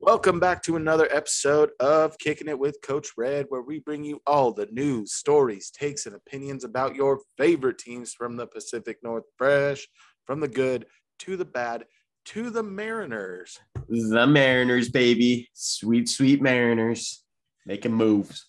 Welcome 0.00 0.40
back 0.40 0.62
to 0.64 0.76
another 0.76 1.08
episode 1.10 1.70
of 1.80 2.18
Kicking 2.18 2.48
It 2.48 2.58
with 2.58 2.82
Coach 2.82 3.08
Red, 3.16 3.46
where 3.48 3.62
we 3.62 3.78
bring 3.78 4.04
you 4.04 4.20
all 4.26 4.52
the 4.52 4.66
news, 4.70 5.14
stories, 5.14 5.70
takes, 5.70 6.04
and 6.04 6.14
opinions 6.14 6.64
about 6.64 6.94
your 6.94 7.20
favorite 7.38 7.78
teams 7.78 8.12
from 8.12 8.36
the 8.36 8.46
Pacific 8.46 8.98
Northwest, 9.02 9.88
from 10.26 10.40
the 10.40 10.48
good 10.48 10.84
to 11.20 11.38
the 11.38 11.46
bad 11.46 11.86
to 12.26 12.50
the 12.50 12.62
Mariners. 12.62 13.58
The 13.88 14.26
Mariners, 14.26 14.90
baby. 14.90 15.48
Sweet, 15.54 16.10
sweet 16.10 16.42
Mariners. 16.42 17.24
Making 17.64 17.94
moves. 17.94 18.44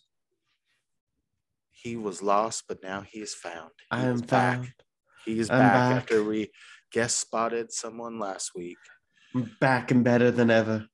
He 1.81 1.95
was 1.95 2.21
lost, 2.21 2.65
but 2.67 2.83
now 2.83 3.01
he 3.01 3.19
is 3.19 3.33
found. 3.33 3.71
He 3.79 3.97
I 3.97 4.01
am 4.03 4.19
back. 4.19 4.57
found. 4.57 4.73
He 5.25 5.39
is 5.39 5.49
I'm 5.49 5.59
back, 5.59 5.73
back. 5.73 5.97
after 6.03 6.23
we 6.23 6.51
guest 6.91 7.19
spotted 7.19 7.71
someone 7.71 8.19
last 8.19 8.51
week. 8.55 8.77
I'm 9.35 9.51
back 9.59 9.91
and 9.91 10.03
better 10.03 10.31
than 10.31 10.49
ever. 10.49 10.87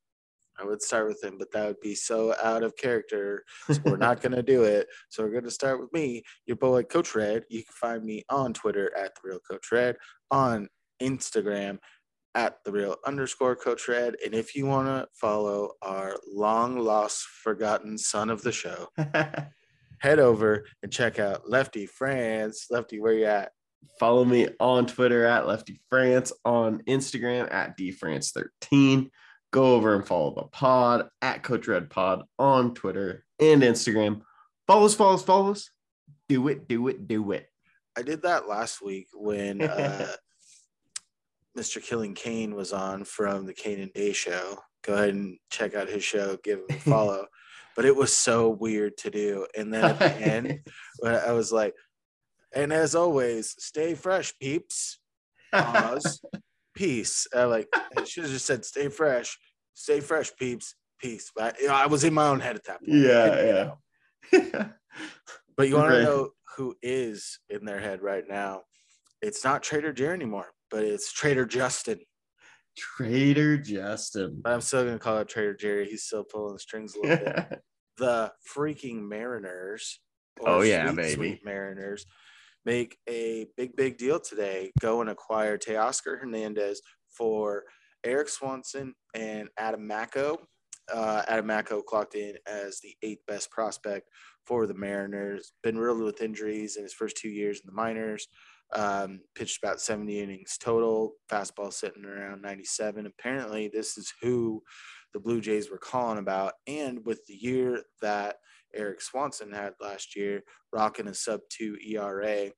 I 0.60 0.64
would 0.64 0.82
start 0.82 1.08
with 1.08 1.22
him, 1.24 1.38
but 1.38 1.52
that 1.52 1.66
would 1.68 1.82
be 1.82 1.96
so 1.96 2.34
out 2.42 2.64
of 2.64 2.78
character. 2.78 3.44
So 3.70 3.80
we're 3.84 3.98
not 3.98 4.22
going 4.22 4.32
to 4.34 4.44
do 4.44 4.64
it. 4.64 4.88
So 5.10 5.24
we're 5.24 5.32
going 5.32 5.44
to 5.44 5.52
start 5.52 5.82
with 5.82 5.92
me, 5.92 6.24
your 6.46 6.56
boy, 6.58 6.84
Coach 6.84 7.14
Red. 7.16 7.44
You 7.50 7.64
can 7.64 7.74
find 7.74 8.04
me 8.06 8.24
on 8.30 8.54
Twitter 8.54 8.96
at 8.96 9.16
the 9.16 9.22
real 9.30 9.40
Coach 9.40 9.72
Red, 9.72 9.98
on 10.32 10.70
Instagram 11.02 11.80
at 12.36 12.64
the 12.64 12.72
real 12.72 12.96
underscore 13.06 13.56
Coach 13.56 13.88
Red. 13.88 14.16
And 14.24 14.34
if 14.34 14.56
you 14.56 14.66
want 14.66 14.88
to 14.88 15.08
follow 15.14 15.72
our 15.82 16.16
long 16.28 16.78
lost, 16.78 17.24
forgotten 17.44 17.98
son 17.98 18.30
of 18.30 18.42
the 18.42 18.52
show, 18.52 18.90
head 20.06 20.20
over 20.20 20.66
and 20.84 20.92
check 20.92 21.18
out 21.18 21.50
Lefty 21.50 21.88
France. 21.88 22.68
Lefty, 22.70 23.00
where 23.00 23.14
you 23.14 23.26
at? 23.26 23.52
Follow 24.00 24.24
me 24.24 24.48
on 24.60 24.86
Twitter 24.86 25.26
at 25.26 25.48
Lefty 25.48 25.82
France, 25.90 26.32
on 26.44 26.84
Instagram 26.88 27.52
at 27.52 27.76
DFrance13. 27.76 29.10
Go 29.52 29.76
over 29.76 29.96
and 29.96 30.06
follow 30.06 30.36
the 30.36 30.44
pod 30.44 31.08
at 31.24 31.42
Coach 31.42 31.68
Red 31.68 31.90
Pod 31.90 32.24
on 32.38 32.76
Twitter 32.76 33.26
and 33.40 33.64
Instagram. 33.64 34.22
Follow 34.68 34.86
us, 34.86 34.94
follow 34.94 35.16
us, 35.16 35.24
follow 35.24 35.52
us. 35.52 35.72
Do 36.30 36.48
it, 36.50 36.68
do 36.68 36.88
it, 36.88 37.08
do 37.08 37.32
it. 37.32 37.48
I 37.98 38.04
did 38.04 38.22
that 38.24 38.48
last 38.48 38.84
week 38.84 39.08
when 39.14 39.64
uh, 39.64 40.14
Mr. 41.58 41.82
Killing 41.82 42.14
Kane 42.14 42.54
was 42.54 42.74
on 42.74 43.06
from 43.06 43.48
the 43.48 43.54
Kane 43.54 43.80
and 43.80 43.94
Day 43.94 44.14
show. 44.14 44.60
Go 44.84 44.94
ahead 44.94 45.10
and 45.10 45.40
check 45.50 45.74
out 45.74 45.90
his 45.90 46.04
show, 46.04 46.38
give 46.44 46.60
him 46.60 46.66
a 46.70 46.74
follow. 46.80 47.26
But 47.76 47.86
it 47.86 47.96
was 47.96 48.16
so 48.16 48.50
weird 48.50 48.98
to 48.98 49.10
do. 49.10 49.46
And 49.58 49.74
then 49.74 49.84
at 49.84 50.00
the 50.00 50.14
end, 50.16 50.60
I 51.06 51.34
was 51.34 51.52
like, 51.52 51.74
and 52.54 52.72
as 52.72 52.96
always, 52.96 53.56
stay 53.60 53.96
fresh, 53.96 54.34
peeps. 54.40 55.00
Pause. 55.52 56.22
Peace. 56.76 57.26
I 57.34 57.46
like 57.46 57.70
I 57.98 58.04
should 58.04 58.24
have 58.24 58.34
just 58.34 58.46
said 58.46 58.66
stay 58.66 58.90
fresh, 58.90 59.38
stay 59.74 60.02
fresh, 60.02 60.32
peeps. 60.38 60.76
Peace. 61.00 61.32
But 61.34 61.58
you 61.60 61.68
know, 61.68 61.74
I 61.74 61.88
was 61.88 62.04
in 62.04 62.14
my 62.14 62.28
own 62.28 62.42
head 62.42 62.58
at 62.58 62.66
that 62.66 62.84
point. 62.86 63.06
I 63.06 63.30
couldn't 63.30 63.46
get 63.46 63.58
out. 63.58 63.78
yeah, 64.34 64.40
yeah. 64.54 64.68
But 65.56 65.70
you 65.70 65.76
want 65.76 65.92
to 65.92 66.04
know 66.04 66.30
who 66.58 66.76
is 66.82 67.40
in 67.50 67.64
their 67.66 67.80
head 67.80 68.02
right 68.02 68.24
now? 68.28 68.64
It's 69.22 69.44
not 69.44 69.64
Trader 69.64 69.94
Jerry 69.94 70.14
anymore, 70.14 70.52
but 70.70 70.84
it's 70.84 71.14
Trader 71.14 71.46
Justin. 71.46 72.00
Trader 72.78 73.58
Justin. 73.58 74.42
But 74.44 74.54
I'm 74.54 74.62
still 74.62 74.86
gonna 74.86 75.00
call 75.00 75.18
it 75.20 75.28
Trader 75.30 75.56
Jerry. 75.56 75.88
He's 75.88 76.04
still 76.04 76.24
pulling 76.24 76.54
the 76.54 76.60
strings 76.60 76.96
a 76.96 77.02
little 77.02 77.18
bit. 77.26 77.62
The 77.98 78.34
freaking 78.54 79.08
Mariners. 79.08 80.02
Oh, 80.46 80.64
yeah, 80.64 80.88
sweet, 80.88 80.96
baby. 80.98 81.14
sweet 81.14 81.46
Mariners 81.46 82.06
make 82.66 82.98
a 83.08 83.48
big, 83.56 83.76
big 83.76 83.98
deal 83.98 84.20
today. 84.20 84.72
Go 84.80 85.02
and 85.02 85.10
acquire 85.10 85.58
Teoscar 85.58 86.20
Hernandez 86.20 86.82
for 87.10 87.64
Erik 88.04 88.28
Swanson 88.28 88.94
and 89.14 89.50
Adam 89.58 89.88
Macko. 89.88 90.40
Uh, 90.94 91.24
Adam 91.28 91.48
Macko 91.48 91.82
clocked 91.82 92.16
in 92.16 92.36
as 92.48 92.80
the 92.80 92.96
eighth 93.02 93.26
best 93.28 93.50
prospect 93.50 94.10
for 94.46 94.68
the 94.68 94.74
Mariners. 94.74 95.54
Been 95.64 95.78
riddled 95.78 96.04
with 96.04 96.22
injuries 96.22 96.76
in 96.76 96.84
his 96.84 96.94
first 96.94 97.18
two 97.18 97.30
years 97.30 97.60
in 97.60 97.68
the 97.68 97.74
minors. 97.74 98.28
Um, 98.74 99.22
pitched 99.36 99.64
about 99.64 99.80
70 99.80 100.20
innings 100.20 100.58
total. 100.58 101.14
Fastball 101.32 101.72
sitting 101.72 102.04
around 102.04 102.42
97. 102.42 103.06
Apparently, 103.06 103.68
this 103.68 103.98
is 103.98 104.12
who 104.22 104.62
the 105.14 105.20
Blue 105.20 105.40
Jays 105.40 105.70
were 105.70 105.78
calling 105.78 106.18
about. 106.18 106.54
And 106.68 107.06
with 107.06 107.26
the 107.26 107.36
year 107.36 107.84
that 108.02 108.38
Erik 108.74 109.02
Swanson 109.02 109.52
had 109.52 109.74
last 109.80 110.16
year, 110.16 110.44
rocking 110.74 111.08
a 111.08 111.14
sub 111.14 111.42
two 111.50 111.78
ERA, 111.88 112.52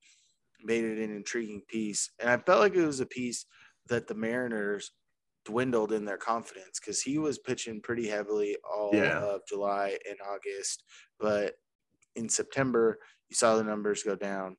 made 0.63 0.83
it 0.85 0.97
an 0.97 1.15
intriguing 1.15 1.61
piece. 1.67 2.09
And 2.19 2.29
I 2.29 2.37
felt 2.37 2.61
like 2.61 2.73
it 2.73 2.85
was 2.85 2.99
a 3.01 3.05
piece 3.05 3.45
that 3.87 4.07
the 4.07 4.15
Mariners 4.15 4.91
dwindled 5.45 5.91
in 5.91 6.03
their 6.03 6.17
confidence 6.17 6.79
because 6.79 7.01
he 7.01 7.17
was 7.19 7.37
pitching 7.37 7.79
pretty 7.81 8.07
heavily 8.07 8.57
all 8.67 8.91
Yeah. 8.93 9.19
of 9.19 9.41
July 9.47 9.97
and 10.09 10.17
August. 10.27 10.83
But 11.19 11.55
in 12.15 12.27
September, 12.27 12.97
you 13.29 13.35
saw 13.35 13.55
the 13.55 13.63
numbers 13.63 14.03
go 14.03 14.15
down. 14.15 14.57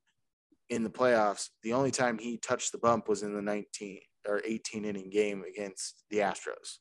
In 0.71 0.83
the 0.84 0.91
playoffs, 0.91 1.49
the 1.62 1.73
only 1.73 1.91
time 1.91 2.19
he 2.19 2.37
touched 2.37 2.73
the 2.73 2.79
bump 2.79 3.09
was 3.09 3.23
in 3.23 3.34
the 3.34 3.41
19 3.43 4.01
or 4.27 4.43
18 4.45 4.84
inning 4.84 5.09
game 5.09 5.43
against 5.49 6.05
the 6.11 6.19
Astros. 6.19 6.79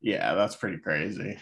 yeah, 0.00 0.34
that's 0.34 0.56
pretty 0.56 0.78
crazy. 0.78 1.38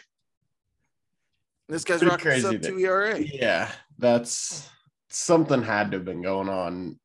This 1.69 1.85
guy's 1.85 1.99
Pretty 1.99 2.11
rocking 2.11 2.25
crazy 2.25 2.43
sub 2.43 2.63
two 2.63 2.79
ERA. 2.79 3.19
Yeah, 3.21 3.71
that's 3.99 4.69
something 5.09 5.63
had 5.63 5.91
to 5.93 5.99
have 5.99 6.05
been 6.05 6.23
going 6.23 6.49
on 6.49 6.99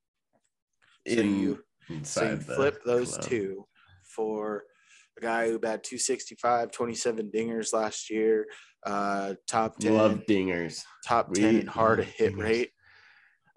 So 1.08 1.14
you- 1.22 1.64
inside 1.90 2.06
So 2.22 2.30
you 2.32 2.36
the 2.38 2.56
flip 2.56 2.84
those 2.86 3.14
club. 3.18 3.24
two 3.30 3.68
for 4.04 4.64
a 5.18 5.22
guy 5.22 5.48
who 5.50 5.60
batted 5.60 5.84
265, 5.84 6.72
27 6.72 7.32
dingers 7.32 7.74
last 7.74 8.10
year, 8.10 8.48
uh, 8.86 9.36
top 9.48 9.78
10, 9.80 9.94
Love 9.96 10.22
dingers. 10.28 10.84
top 11.06 11.34
10 11.34 11.56
in 11.62 11.68
hard 11.68 12.04
hit 12.04 12.34
dingers. 12.34 12.40
rate. 12.44 12.72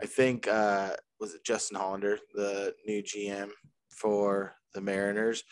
I 0.02 0.06
think, 0.06 0.48
uh, 0.48 0.96
was 1.20 1.34
it 1.34 1.44
Justin 1.44 1.76
Hollander, 1.78 2.18
the 2.34 2.74
new 2.86 3.02
GM 3.02 3.50
for 3.90 4.54
the 4.74 4.80
Mariners? 4.80 5.42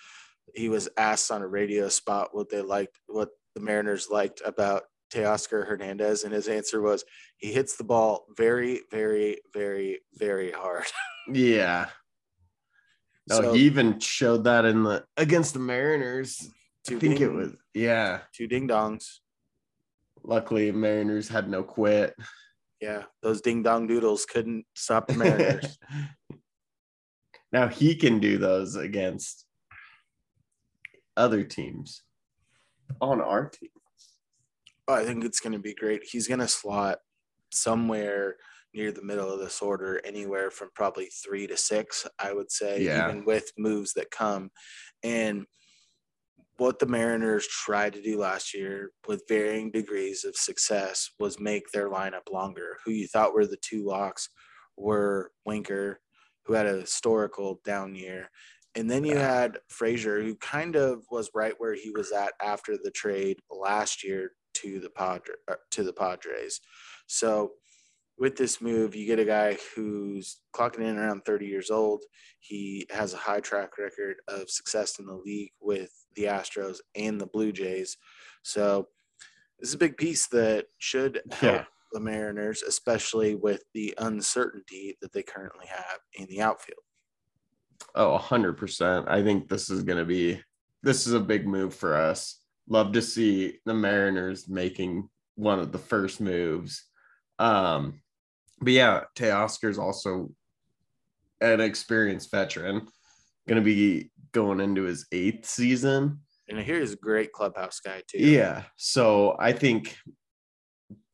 He 0.55 0.69
was 0.69 0.89
asked 0.97 1.31
on 1.31 1.43
a 1.43 1.47
radio 1.47 1.89
spot 1.89 2.31
what 2.33 2.51
they 2.51 2.61
liked, 2.61 2.99
what 3.07 3.31
the 3.55 3.61
Mariners 3.61 4.09
liked 4.11 4.43
about 4.45 4.85
Teoscar 5.13 5.67
Hernandez, 5.67 6.25
and 6.25 6.33
his 6.33 6.49
answer 6.49 6.81
was 6.81 7.05
he 7.37 7.53
hits 7.53 7.77
the 7.77 7.85
ball 7.85 8.25
very, 8.37 8.81
very, 8.91 9.39
very, 9.53 10.01
very 10.15 10.51
hard. 10.51 10.85
Yeah. 11.33 11.87
No, 13.29 13.37
So- 13.37 13.53
he 13.53 13.61
even 13.61 14.01
showed 14.01 14.43
that 14.45 14.65
in 14.65 14.83
the 14.83 15.05
against 15.17 15.53
the 15.55 15.61
Mariners. 15.61 16.51
I 16.91 16.95
think 16.97 17.21
it 17.21 17.29
was 17.29 17.53
yeah. 17.75 18.23
two 18.35 18.49
ding 18.49 18.67
dongs. 18.67 19.19
Luckily, 20.25 20.73
Mariners 20.73 21.29
had 21.29 21.49
no 21.49 21.63
quit. 21.63 22.17
Yeah, 22.83 23.05
those 23.23 23.41
ding 23.41 23.63
dong 23.63 23.87
doodles 23.87 24.27
couldn't 24.27 24.67
stop 24.75 25.07
the 25.07 25.15
Mariners. 25.15 25.79
now 27.53 27.69
he 27.69 27.95
can 27.95 28.19
do 28.19 28.39
those 28.39 28.75
against 28.75 29.47
other 31.17 31.45
teams 31.45 32.03
on 33.01 33.21
our 33.21 33.49
team. 33.49 33.71
Oh, 34.89 34.95
I 34.95 35.05
think 35.05 35.25
it's 35.25 35.39
going 35.39 35.53
to 35.53 35.61
be 35.61 35.75
great. 35.75 36.03
He's 36.11 36.27
going 36.27 36.41
to 36.41 36.49
slot 36.49 36.99
somewhere 37.53 38.35
near 38.75 38.91
the 38.91 39.05
middle 39.05 39.31
of 39.33 39.39
this 39.39 39.63
order, 39.63 40.01
anywhere 40.05 40.51
from 40.51 40.71
probably 40.75 41.07
three 41.07 41.47
to 41.47 41.57
six, 41.57 42.05
I 42.19 42.33
would 42.33 42.51
say, 42.51 42.83
Yeah. 42.83 43.07
even 43.09 43.25
with 43.25 43.53
moves 43.57 43.93
that 43.93 44.11
come. 44.11 44.51
And 45.05 45.47
what 46.63 46.79
the 46.79 46.87
Mariners 46.87 47.47
tried 47.49 47.93
to 47.93 48.01
do 48.01 48.19
last 48.19 48.55
year 48.55 48.93
with 49.09 49.25
varying 49.29 49.73
degrees 49.73 50.25
of 50.25 50.37
success 50.37 51.11
was 51.19 51.41
make 51.41 51.65
their 51.73 51.91
lineup 51.91 52.31
longer. 52.33 52.79
Who 52.85 52.93
you 52.93 53.09
thought 53.09 53.35
were 53.35 53.47
the 53.47 53.57
two 53.61 53.85
locks 53.85 54.29
were 54.77 55.33
Winker, 55.45 55.99
who 56.45 56.55
had 56.55 56.67
a 56.67 56.81
historical 56.81 57.61
down 57.65 57.97
year. 57.97 58.31
And 58.77 58.89
then 58.89 59.05
you 59.05 59.17
had 59.17 59.59
Frazier, 59.71 60.23
who 60.23 60.37
kind 60.37 60.77
of 60.77 61.03
was 61.11 61.31
right 61.35 61.55
where 61.59 61.75
he 61.75 61.91
was 61.91 62.13
at 62.13 62.33
after 62.41 62.77
the 62.77 62.93
trade 62.93 63.41
last 63.51 64.05
year 64.05 64.31
to 64.55 64.79
the 64.79 64.91
Padre, 64.91 65.35
uh, 65.51 65.57
to 65.73 65.83
the 65.83 65.93
Padres. 65.93 66.61
So 67.09 67.55
with 68.19 68.37
this 68.37 68.61
move, 68.61 68.95
you 68.95 69.05
get 69.05 69.19
a 69.19 69.25
guy 69.25 69.59
who's 69.75 70.41
clocking 70.55 70.85
in 70.85 70.97
around 70.97 71.23
30 71.27 71.45
years 71.45 71.71
old. 71.71 72.05
He 72.39 72.87
has 72.91 73.15
a 73.15 73.19
high 73.19 73.41
track 73.41 73.79
record 73.79 74.19
of 74.29 74.49
success 74.49 75.01
in 75.01 75.07
the 75.07 75.17
league 75.17 75.51
with 75.61 75.91
the 76.15 76.25
Astros 76.25 76.79
and 76.95 77.21
the 77.21 77.27
Blue 77.27 77.53
Jays. 77.53 77.97
So 78.43 78.89
this 79.59 79.71
is 79.71 79.75
a 79.75 79.79
big 79.79 79.97
piece 79.97 80.27
that 80.29 80.67
should 80.79 81.23
help 81.33 81.43
Yeah. 81.43 81.65
the 81.93 82.01
Mariners, 82.01 82.63
especially 82.63 83.35
with 83.35 83.63
the 83.75 83.95
uncertainty 83.99 84.97
that 85.01 85.13
they 85.13 85.23
currently 85.23 85.67
have 85.67 85.99
in 86.15 86.27
the 86.27 86.41
outfield. 86.41 86.81
Oh, 87.95 88.19
100%. 88.19 89.09
I 89.09 89.23
think 89.23 89.49
this 89.49 89.71
is 89.71 89.83
going 89.83 89.99
to 89.99 90.05
be 90.05 90.43
this 90.85 91.07
is 91.07 91.13
a 91.13 91.21
big 91.21 91.47
move 91.47 91.73
for 91.75 91.95
us. 91.95 92.41
Love 92.69 92.91
to 92.93 93.01
see 93.03 93.59
the 93.67 93.75
Mariners 93.75 94.49
making 94.49 95.09
one 95.37 95.61
of 95.61 95.71
the 95.73 95.79
first 95.79 96.21
moves. 96.21 96.85
Um 97.39 98.01
but 98.61 98.73
yeah, 98.75 99.03
Teoscar 99.17 99.69
is 99.71 99.79
also 99.79 100.31
an 101.41 101.61
experienced 101.61 102.31
veteran, 102.31 102.87
going 103.49 103.57
to 103.57 103.65
be 103.65 104.11
going 104.33 104.61
into 104.61 104.83
his 104.83 105.07
eighth 105.13 105.47
season. 105.47 106.21
And 106.49 106.59
I 106.59 106.63
hear 106.63 106.81
he's 106.81 106.93
a 106.93 106.97
great 106.97 107.33
clubhouse 107.33 107.81
guy 107.81 108.03
too. 108.09 108.19
Yeah. 108.19 108.65
So 108.77 109.37
I 109.39 109.53
think 109.53 109.97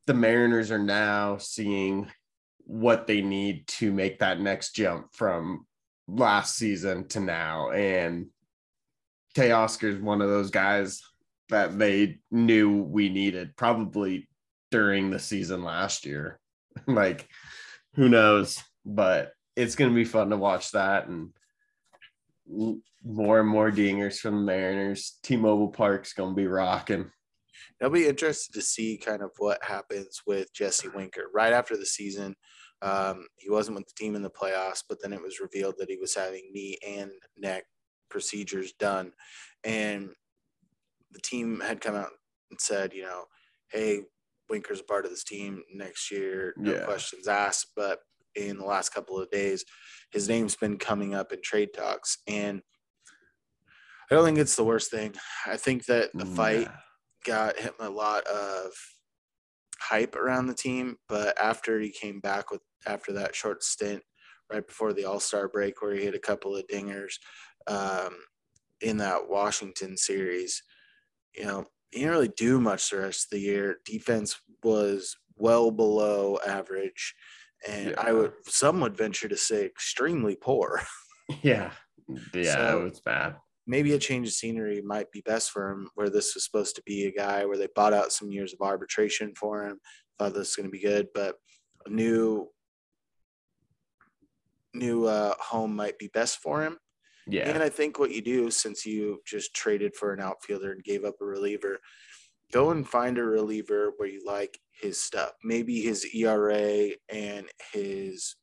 the 0.06 0.14
Mariners 0.14 0.70
are 0.70 0.78
now 0.78 1.36
seeing 1.38 2.10
what 2.58 3.06
they 3.06 3.20
need 3.20 3.66
to 3.66 3.92
make 3.92 4.18
that 4.18 4.40
next 4.40 4.74
jump 4.74 5.12
from 5.12 5.66
last 6.06 6.56
season 6.56 7.06
to 7.08 7.20
now. 7.20 7.70
And 7.70 8.26
Teoscar 9.36 9.94
is 9.94 10.00
one 10.00 10.20
of 10.20 10.28
those 10.28 10.50
guys 10.50 11.02
that 11.50 11.78
they 11.78 12.18
knew 12.30 12.82
we 12.82 13.08
needed 13.08 13.56
probably 13.56 14.28
during 14.70 15.10
the 15.10 15.18
season 15.18 15.62
last 15.62 16.04
year. 16.04 16.38
like, 16.86 17.28
who 17.94 18.08
knows? 18.08 18.62
But 18.84 19.32
it's 19.56 19.76
going 19.76 19.90
to 19.90 19.94
be 19.94 20.04
fun 20.04 20.30
to 20.30 20.36
watch 20.36 20.72
that 20.72 21.08
and 21.08 21.30
more 23.04 23.40
and 23.40 23.48
more 23.48 23.70
dingers 23.70 24.18
from 24.18 24.36
the 24.36 24.42
Mariners. 24.42 25.18
T-Mobile 25.22 25.68
Park's 25.68 26.12
going 26.12 26.30
to 26.30 26.36
be 26.36 26.46
rocking. 26.46 27.10
I'll 27.82 27.90
be 27.90 28.06
interested 28.06 28.52
to 28.54 28.62
see 28.62 28.98
kind 28.98 29.22
of 29.22 29.30
what 29.38 29.62
happens 29.62 30.22
with 30.26 30.52
Jesse 30.52 30.88
Winker 30.88 31.26
right 31.32 31.52
after 31.52 31.76
the 31.76 31.86
season. 31.86 32.34
Um, 32.82 33.26
he 33.36 33.50
wasn't 33.50 33.76
with 33.76 33.86
the 33.86 33.94
team 33.96 34.14
in 34.14 34.22
the 34.22 34.30
playoffs, 34.30 34.82
but 34.88 34.98
then 35.02 35.12
it 35.12 35.22
was 35.22 35.40
revealed 35.40 35.74
that 35.78 35.90
he 35.90 35.96
was 35.96 36.14
having 36.14 36.50
knee 36.52 36.78
and 36.86 37.10
neck 37.36 37.64
procedures 38.08 38.72
done. 38.72 39.12
And 39.64 40.10
the 41.12 41.20
team 41.20 41.60
had 41.60 41.80
come 41.80 41.94
out 41.94 42.10
and 42.50 42.60
said, 42.60 42.92
you 42.92 43.02
know, 43.02 43.24
hey, 43.70 44.02
Winker's 44.48 44.80
a 44.80 44.84
part 44.84 45.04
of 45.04 45.10
this 45.10 45.24
team 45.24 45.62
next 45.72 46.10
year, 46.10 46.54
no 46.56 46.72
yeah. 46.72 46.84
questions 46.84 47.28
asked. 47.28 47.72
But 47.76 48.00
in 48.46 48.58
the 48.58 48.64
last 48.64 48.90
couple 48.90 49.18
of 49.18 49.30
days, 49.30 49.64
his 50.12 50.28
name's 50.28 50.56
been 50.56 50.78
coming 50.78 51.14
up 51.14 51.32
in 51.32 51.40
trade 51.42 51.70
talks. 51.74 52.18
And 52.26 52.62
I 54.10 54.14
don't 54.14 54.24
think 54.24 54.38
it's 54.38 54.56
the 54.56 54.64
worst 54.64 54.90
thing. 54.90 55.14
I 55.46 55.56
think 55.56 55.86
that 55.86 56.10
the 56.14 56.24
fight 56.24 56.62
yeah. 56.62 56.76
got 57.24 57.58
him 57.58 57.74
a 57.80 57.90
lot 57.90 58.26
of 58.26 58.72
hype 59.80 60.16
around 60.16 60.46
the 60.46 60.54
team, 60.54 60.96
but 61.08 61.38
after 61.40 61.78
he 61.80 61.90
came 61.90 62.20
back 62.20 62.50
with 62.50 62.60
after 62.86 63.12
that 63.12 63.34
short 63.34 63.62
stint 63.62 64.02
right 64.50 64.66
before 64.66 64.92
the 64.92 65.04
All 65.04 65.20
Star 65.20 65.48
break, 65.48 65.82
where 65.82 65.94
he 65.94 66.04
hit 66.04 66.14
a 66.14 66.18
couple 66.20 66.56
of 66.56 66.66
dingers 66.68 67.14
um, 67.66 68.16
in 68.80 68.96
that 68.98 69.28
Washington 69.28 69.96
series, 69.96 70.62
you 71.36 71.44
know, 71.44 71.66
he 71.90 72.00
didn't 72.00 72.12
really 72.12 72.32
do 72.36 72.60
much 72.60 72.90
the 72.90 72.98
rest 72.98 73.26
of 73.26 73.30
the 73.30 73.40
year. 73.40 73.78
Defense 73.84 74.40
was 74.62 75.16
well 75.36 75.70
below 75.70 76.38
average, 76.46 77.14
and 77.66 77.90
yeah. 77.90 77.94
I 77.98 78.12
would 78.12 78.32
some 78.46 78.80
would 78.80 78.96
venture 78.96 79.28
to 79.28 79.36
say 79.36 79.64
extremely 79.64 80.36
poor. 80.36 80.82
Yeah, 81.42 81.72
yeah, 82.32 82.54
so, 82.54 82.78
it 82.78 82.84
was 82.84 83.00
bad. 83.00 83.36
Maybe 83.66 83.92
a 83.92 83.98
change 83.98 84.28
of 84.28 84.32
scenery 84.32 84.80
might 84.80 85.12
be 85.12 85.20
best 85.20 85.50
for 85.50 85.68
him. 85.68 85.90
Where 85.94 86.08
this 86.08 86.34
was 86.34 86.42
supposed 86.42 86.74
to 86.76 86.82
be 86.86 87.04
a 87.04 87.12
guy 87.12 87.44
where 87.44 87.58
they 87.58 87.68
bought 87.74 87.92
out 87.92 88.12
some 88.12 88.30
years 88.30 88.54
of 88.54 88.66
arbitration 88.66 89.34
for 89.38 89.66
him. 89.66 89.78
Thought 90.18 90.32
this 90.32 90.48
was 90.48 90.56
going 90.56 90.68
to 90.68 90.72
be 90.72 90.80
good, 90.80 91.08
but 91.12 91.34
a 91.84 91.90
new 91.90 92.48
new 94.72 95.04
uh, 95.04 95.34
home 95.38 95.76
might 95.76 95.98
be 95.98 96.08
best 96.14 96.38
for 96.38 96.62
him. 96.62 96.78
Yeah. 97.26 97.48
And 97.48 97.62
I 97.62 97.68
think 97.68 97.98
what 97.98 98.10
you 98.10 98.22
do 98.22 98.50
since 98.50 98.86
you 98.86 99.20
just 99.26 99.54
traded 99.54 99.94
for 99.94 100.14
an 100.14 100.20
outfielder 100.20 100.72
and 100.72 100.82
gave 100.82 101.04
up 101.04 101.16
a 101.20 101.24
reliever, 101.24 101.78
go 102.52 102.70
and 102.70 102.88
find 102.88 103.18
a 103.18 103.22
reliever 103.22 103.92
where 103.96 104.08
you 104.08 104.24
like 104.24 104.58
his 104.80 105.00
stuff. 105.00 105.32
Maybe 105.44 105.80
his 105.80 106.06
ERA 106.14 106.90
and 107.08 107.46
his 107.72 108.36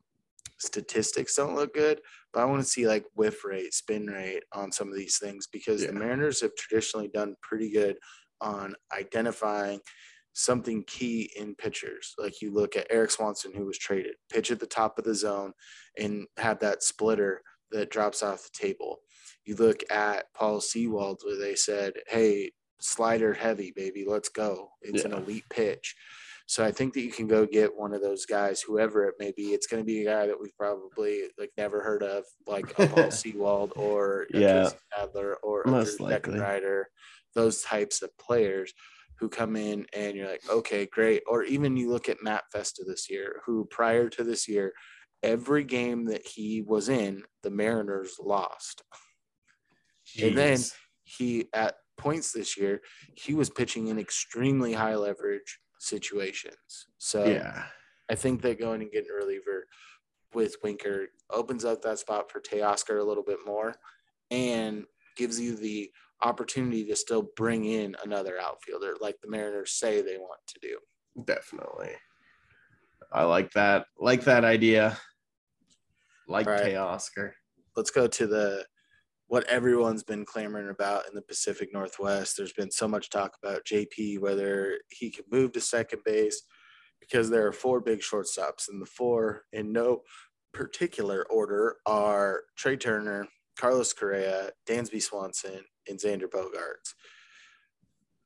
statistics 0.60 1.36
don't 1.36 1.56
look 1.56 1.74
good, 1.74 2.02
but 2.34 2.42
I 2.42 2.46
want 2.46 2.62
to 2.62 2.68
see 2.68 2.88
like 2.88 3.06
whiff 3.16 3.44
rate, 3.44 3.74
spin 3.74 4.08
rate 4.08 4.44
on 4.54 4.72
some 4.72 4.90
of 4.90 4.96
these 4.96 5.18
things 5.18 5.48
because 5.52 5.82
yeah. 5.82 5.88
the 5.88 5.94
Mariners 5.94 6.42
have 6.42 6.56
traditionally 6.56 7.08
done 7.08 7.36
pretty 7.42 7.72
good 7.72 7.98
on 8.42 8.76
identifying 8.98 9.80
something 10.34 10.84
key 10.86 11.32
in 11.38 11.56
pitchers. 11.56 12.14
Like 12.18 12.42
you 12.42 12.54
look 12.54 12.76
at 12.76 12.88
Erik 12.90 13.12
Swanson, 13.12 13.54
who 13.54 13.66
was 13.66 13.78
traded, 13.78 14.16
pitch 14.30 14.52
at 14.52 14.60
the 14.60 14.66
top 14.66 14.98
of 14.98 15.06
the 15.06 15.16
zone 15.16 15.54
and 15.98 16.26
have 16.38 16.60
that 16.60 16.84
splitter 16.84 17.42
that 17.72 17.90
drops 17.90 18.22
off 18.22 18.44
the 18.44 18.68
table. 18.68 19.00
You 19.46 19.56
look 19.56 19.82
at 19.90 20.26
Paul 20.36 20.60
Sewald, 20.60 21.22
where 21.24 21.38
they 21.38 21.56
said, 21.56 21.94
hey, 22.08 22.52
slider 22.80 23.34
heavy, 23.34 23.72
baby, 23.76 24.06
let's 24.08 24.30
go. 24.30 24.70
It's 24.82 25.04
yeah. 25.04 25.12
an 25.12 25.24
elite 25.24 25.46
pitch. 25.50 25.96
So 26.48 26.64
I 26.64 26.72
think 26.72 26.94
that 26.94 27.02
you 27.02 27.12
can 27.12 27.28
go 27.28 27.46
get 27.46 27.76
one 27.76 27.94
of 27.94 28.02
those 28.02 28.26
guys, 28.26 28.62
whoever 28.62 29.06
it 29.06 29.16
may 29.18 29.34
be. 29.36 29.54
It's 29.54 29.66
going 29.66 29.82
to 29.82 29.86
be 29.86 30.02
a 30.02 30.12
guy 30.12 30.28
that 30.28 30.40
we've 30.40 30.56
probably 30.58 31.24
like 31.40 31.52
never 31.58 31.82
heard 31.82 32.04
of, 32.04 32.24
like 32.46 32.68
a 32.80 32.88
Paul 32.88 33.10
Sewald 33.12 33.74
or 33.76 34.28
yeah. 34.32 34.70
Adler 34.98 35.38
or 35.42 35.64
Most 35.66 36.00
a 36.00 36.04
Deckenrider, 36.04 36.84
those 37.34 37.64
types 37.64 38.04
of 38.04 38.16
players 38.20 38.74
who 39.18 39.30
come 39.30 39.56
in 39.56 39.88
and 39.94 40.16
you're 40.16 40.30
like, 40.30 40.48
okay, 40.50 40.86
great. 40.86 41.24
Or 41.28 41.44
even 41.44 41.78
you 41.78 41.90
look 41.90 42.10
at 42.10 42.22
Matt 42.22 42.44
Festa 42.52 42.84
this 42.86 43.10
year, 43.10 43.42
who 43.46 43.66
prior 43.66 44.10
to 44.10 44.24
this 44.24 44.48
year 44.48 44.74
every 45.24 45.64
game 45.64 46.06
that 46.06 46.28
he 46.28 46.62
was 46.62 46.90
in, 46.90 47.24
the 47.42 47.50
Mariners 47.50 48.18
lost. 48.22 48.84
Jeez. 50.06 50.28
And 50.28 50.38
then 50.38 50.60
he, 51.04 51.48
at 51.54 51.76
points 51.98 52.32
this 52.32 52.58
year, 52.58 52.82
he 53.16 53.34
was 53.34 53.50
pitching 53.50 53.88
in 53.88 54.00
extremely 54.00 54.74
high 54.74 54.96
leverage 54.96 55.60
situations. 55.80 56.88
So 56.98 57.26
yeah, 57.26 57.66
I 58.10 58.16
think 58.16 58.42
that 58.42 58.60
going 58.60 58.82
and 58.82 58.92
getting 58.92 59.12
a 59.12 59.16
reliever 59.16 59.68
with 60.34 60.58
Winker 60.64 61.08
opens 61.30 61.64
up 61.64 61.82
that 61.82 62.00
spot 62.00 62.30
for 62.32 62.42
Teoscar 62.42 63.00
a 63.00 63.04
little 63.04 63.24
bit 63.24 63.40
more 63.46 63.76
and 64.32 64.86
gives 65.16 65.40
you 65.40 65.56
the 65.56 65.90
opportunity 66.22 66.86
to 66.86 66.96
still 66.96 67.30
bring 67.36 67.66
in 67.66 67.96
another 68.04 68.40
outfielder 68.40 68.96
like 69.00 69.16
the 69.22 69.30
Mariners 69.30 69.74
say 69.74 70.02
they 70.02 70.18
want 70.18 70.40
to 70.48 70.60
do. 70.62 70.78
Definitely. 71.26 71.92
I 73.12 73.24
like 73.24 73.52
that. 73.54 73.86
Like 74.00 74.24
that 74.26 74.44
idea 74.44 74.98
like 76.28 76.48
right. 76.48 76.64
Teoscar. 76.64 77.32
Let's 77.76 77.92
go 77.92 78.08
to 78.08 78.28
the 78.28 78.66
what 79.28 79.44
everyone's 79.46 80.04
been 80.04 80.26
clamoring 80.26 80.70
about 80.70 81.08
in 81.08 81.16
the 81.16 81.22
Pacific 81.22 81.70
Northwest. 81.74 82.36
There's 82.38 82.54
been 82.54 82.72
so 82.72 82.88
much 82.88 83.10
talk 83.10 83.36
about 83.42 83.66
JP 83.66 84.20
whether 84.20 84.80
he 84.90 85.10
can 85.10 85.26
move 85.32 85.52
to 85.54 85.62
second 85.62 86.02
base 86.06 86.44
because 87.00 87.30
there 87.30 87.46
are 87.48 87.52
four 87.52 87.82
big 87.82 88.00
shortstops, 88.00 88.68
and 88.70 88.82
the 88.82 88.86
four 88.86 89.44
in 89.52 89.72
no 89.72 90.02
particular 90.54 91.26
order 91.30 91.78
are 91.86 92.44
Trea 92.56 92.78
Turner, 92.78 93.28
Carlos 93.58 93.94
Correa, 93.94 94.52
Dansby 94.68 95.02
Swanson, 95.02 95.62
and 95.88 96.00
Xander 96.00 96.30
Bogaerts, 96.30 96.94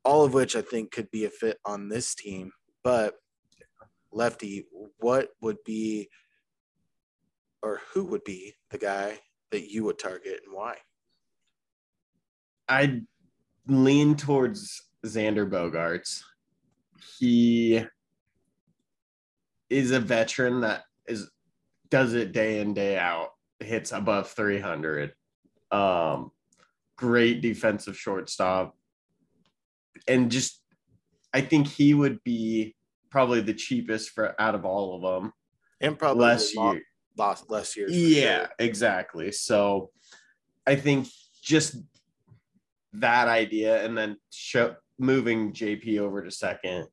All 0.06 0.24
of 0.24 0.34
which 0.34 0.56
I 0.56 0.62
think 0.62 0.92
could 0.92 1.12
be 1.12 1.26
a 1.26 1.30
fit 1.30 1.58
on 1.66 1.90
this 1.90 2.16
team. 2.16 2.52
But 2.84 3.16
Lefty, 4.12 4.66
what 4.98 5.30
would 5.42 5.58
be 5.66 6.10
or 7.62 7.82
who 7.94 8.06
would 8.06 8.24
be 8.24 8.56
the 8.70 8.78
guy 8.78 9.20
that 9.52 9.70
you 9.70 9.84
would 9.84 10.00
target 10.00 10.42
and 10.46 10.56
why? 10.56 10.78
I 12.70 13.02
lean 13.68 14.16
towards 14.16 14.84
Xander 15.06 15.50
Bogaerts. 15.50 16.22
He 17.18 17.84
is 19.70 19.92
a 19.92 20.00
veteran 20.00 20.62
that 20.62 20.84
is 21.08 21.30
does 21.90 22.14
it 22.14 22.32
day 22.32 22.62
in 22.62 22.74
day 22.74 22.98
out, 22.98 23.30
hits 23.60 23.92
above 23.92 24.30
300. 24.30 25.14
Um, 25.72 26.32
great 26.96 27.42
defensive 27.42 27.98
shortstop, 27.98 28.76
and 30.08 30.32
just 30.32 30.62
I 31.34 31.42
think 31.42 31.68
he 31.68 31.94
would 31.94 32.24
be 32.24 32.76
probably 33.10 33.42
the 33.42 33.54
cheapest 33.54 34.12
for 34.12 34.40
out 34.40 34.56
of 34.56 34.66
all 34.66 34.96
of 34.96 35.02
them, 35.02 35.34
and 35.82 35.98
probably 35.98 36.26
less 36.26 36.56
year 36.56 36.82
last 37.20 37.50
less 37.50 37.78
years. 37.78 37.96
Yeah, 37.96 38.40
sure. 38.40 38.50
exactly. 38.60 39.32
So 39.32 39.92
I 40.66 40.76
think 40.76 41.08
just 41.44 41.76
that 42.94 43.28
idea 43.28 43.84
and 43.86 43.98
then 43.98 44.18
show, 44.32 44.76
moving 44.98 45.54
JP 45.54 46.00
over 46.00 46.24
to 46.24 46.32
second, 46.32 46.88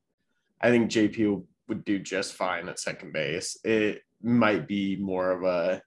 I 0.60 0.70
think 0.70 0.90
JP 0.90 1.44
would 1.68 1.84
do 1.84 1.98
just 1.98 2.34
fine 2.34 2.68
at 2.68 2.78
second 2.78 3.12
base. 3.12 3.56
It 3.64 4.02
might 4.22 4.66
be 4.66 4.96
more 4.96 5.30
of 5.30 5.42
a 5.44 5.82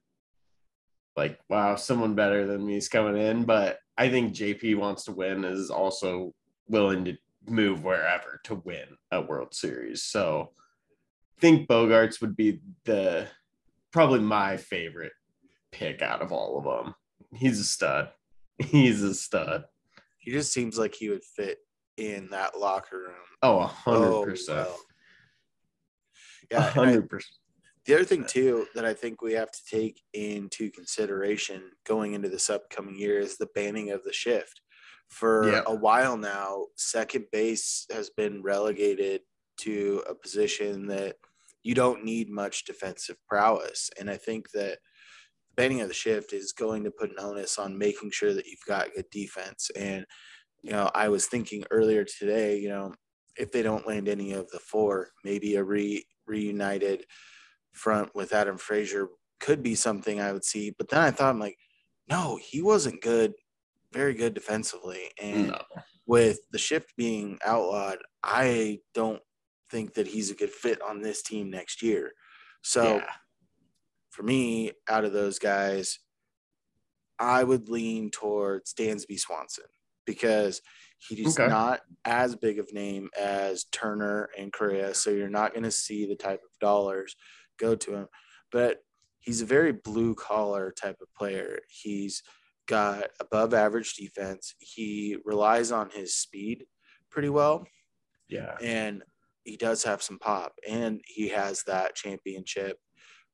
like, 1.16 1.38
wow, 1.48 1.76
someone 1.76 2.14
better 2.14 2.46
than 2.46 2.64
me 2.64 2.76
is 2.76 2.88
coming 2.88 3.20
in, 3.20 3.44
but 3.44 3.78
I 3.98 4.08
think 4.08 4.34
JP 4.34 4.78
wants 4.78 5.04
to 5.04 5.12
win 5.12 5.44
is 5.44 5.70
also 5.70 6.32
willing 6.68 7.04
to 7.04 7.16
move 7.46 7.84
wherever 7.84 8.40
to 8.44 8.54
win 8.54 8.86
a 9.10 9.20
World 9.20 9.54
Series. 9.54 10.02
So 10.04 10.52
I 11.36 11.40
think 11.40 11.68
Bogaerts 11.68 12.20
would 12.20 12.36
be 12.36 12.60
the 12.84 13.26
probably 13.92 14.20
my 14.20 14.56
favorite 14.56 15.12
pick 15.72 16.00
out 16.00 16.22
of 16.22 16.32
all 16.32 16.58
of 16.58 16.64
them. 16.64 16.94
He's 17.34 17.60
a 17.60 17.64
stud. 17.64 18.10
He's 18.58 19.02
a 19.02 19.14
stud. 19.14 19.64
He 20.20 20.30
just 20.30 20.52
seems 20.52 20.78
like 20.78 20.94
he 20.94 21.08
would 21.08 21.24
fit 21.24 21.58
in 21.96 22.28
that 22.30 22.58
locker 22.58 22.98
room. 22.98 23.26
Oh, 23.42 23.58
a 23.58 23.62
oh, 23.62 23.66
hundred 23.66 24.24
percent. 24.24 24.68
Yeah, 26.50 26.60
hundred 26.60 27.08
percent. 27.08 27.36
The 27.86 27.94
other 27.94 28.04
thing 28.04 28.24
too 28.24 28.66
that 28.74 28.84
I 28.84 28.94
think 28.94 29.22
we 29.22 29.32
have 29.32 29.50
to 29.50 29.58
take 29.68 30.02
into 30.12 30.70
consideration 30.70 31.62
going 31.86 32.12
into 32.12 32.28
this 32.28 32.50
upcoming 32.50 32.98
year 32.98 33.18
is 33.18 33.36
the 33.36 33.48
banning 33.54 33.90
of 33.90 34.04
the 34.04 34.12
shift. 34.12 34.60
For 35.08 35.50
Yeah. 35.50 35.62
a 35.66 35.74
while 35.74 36.16
now, 36.16 36.66
second 36.76 37.26
base 37.32 37.86
has 37.90 38.10
been 38.10 38.42
relegated 38.42 39.22
to 39.62 40.04
a 40.08 40.14
position 40.14 40.86
that 40.88 41.16
you 41.62 41.74
don't 41.74 42.04
need 42.04 42.30
much 42.30 42.64
defensive 42.64 43.16
prowess. 43.26 43.90
And 43.98 44.10
I 44.10 44.16
think 44.16 44.50
that 44.52 44.78
banning 45.60 45.80
of 45.80 45.88
the 45.88 45.94
shift 45.94 46.32
is 46.32 46.52
going 46.52 46.84
to 46.84 46.90
put 46.90 47.10
an 47.10 47.18
onus 47.20 47.58
on 47.58 47.76
making 47.78 48.10
sure 48.10 48.32
that 48.34 48.46
you've 48.46 48.64
got 48.66 48.94
good 48.94 49.10
defense. 49.10 49.70
And, 49.76 50.06
you 50.62 50.70
know, 50.72 50.90
I 50.94 51.08
was 51.08 51.26
thinking 51.26 51.64
earlier 51.70 52.04
today, 52.04 52.58
you 52.58 52.68
know, 52.68 52.94
if 53.36 53.52
they 53.52 53.62
don't 53.62 53.86
land 53.86 54.08
any 54.08 54.32
of 54.32 54.48
the 54.50 54.58
four, 54.58 55.10
maybe 55.24 55.56
a 55.56 55.64
re 55.64 56.04
reunited 56.26 57.04
front 57.72 58.14
with 58.14 58.32
Adam 58.32 58.58
Frazier 58.58 59.08
could 59.40 59.62
be 59.62 59.74
something 59.74 60.20
I 60.20 60.32
would 60.32 60.44
see. 60.44 60.70
But 60.70 60.88
then 60.88 61.00
I 61.00 61.10
thought, 61.10 61.30
I'm 61.30 61.40
like, 61.40 61.58
no, 62.08 62.38
he 62.42 62.62
wasn't 62.62 63.02
good, 63.02 63.34
very 63.92 64.14
good 64.14 64.34
defensively. 64.34 65.10
And 65.20 65.48
No. 65.48 65.58
with 66.06 66.40
the 66.50 66.58
shift 66.58 66.94
being 66.96 67.38
outlawed, 67.44 67.98
I 68.22 68.80
don't 68.94 69.22
think 69.70 69.94
that 69.94 70.08
he's 70.08 70.30
a 70.30 70.34
good 70.34 70.50
fit 70.50 70.80
on 70.82 71.02
this 71.02 71.22
team 71.22 71.50
next 71.50 71.82
year. 71.82 72.12
So 72.62 72.98
Yeah. 72.98 73.06
For 74.10 74.22
me, 74.22 74.72
out 74.88 75.04
of 75.04 75.12
those 75.12 75.38
guys, 75.38 75.98
I 77.18 77.44
would 77.44 77.68
lean 77.68 78.10
towards 78.10 78.74
Dansby 78.74 79.18
Swanson 79.18 79.64
because 80.06 80.60
he's 80.98 81.38
Okay. 81.38 81.48
not 81.48 81.80
as 82.04 82.34
big 82.36 82.58
of 82.58 82.72
name 82.72 83.10
as 83.18 83.64
Turner 83.64 84.30
and 84.38 84.52
Correa. 84.52 84.94
So 84.94 85.10
you're 85.10 85.28
not 85.28 85.52
going 85.52 85.64
to 85.64 85.70
see 85.70 86.06
the 86.06 86.16
type 86.16 86.40
of 86.42 86.58
dollars 86.60 87.14
go 87.58 87.74
to 87.76 87.94
him. 87.94 88.08
But 88.50 88.80
he's 89.18 89.42
a 89.42 89.46
very 89.46 89.72
blue 89.72 90.14
collar 90.14 90.72
type 90.72 90.96
of 91.00 91.12
player. 91.14 91.60
He's 91.68 92.22
got 92.66 93.10
above 93.20 93.52
average 93.54 93.94
defense. 93.94 94.54
He 94.58 95.16
relies 95.24 95.72
on 95.72 95.90
his 95.90 96.14
speed 96.16 96.64
pretty 97.10 97.28
well 97.28 97.66
Yeah. 98.28 98.56
and 98.62 99.02
he 99.44 99.56
does 99.56 99.82
have 99.84 100.02
some 100.02 100.18
pop 100.18 100.54
and 100.68 101.00
he 101.06 101.28
has 101.28 101.64
that 101.64 101.96
championship 101.96 102.78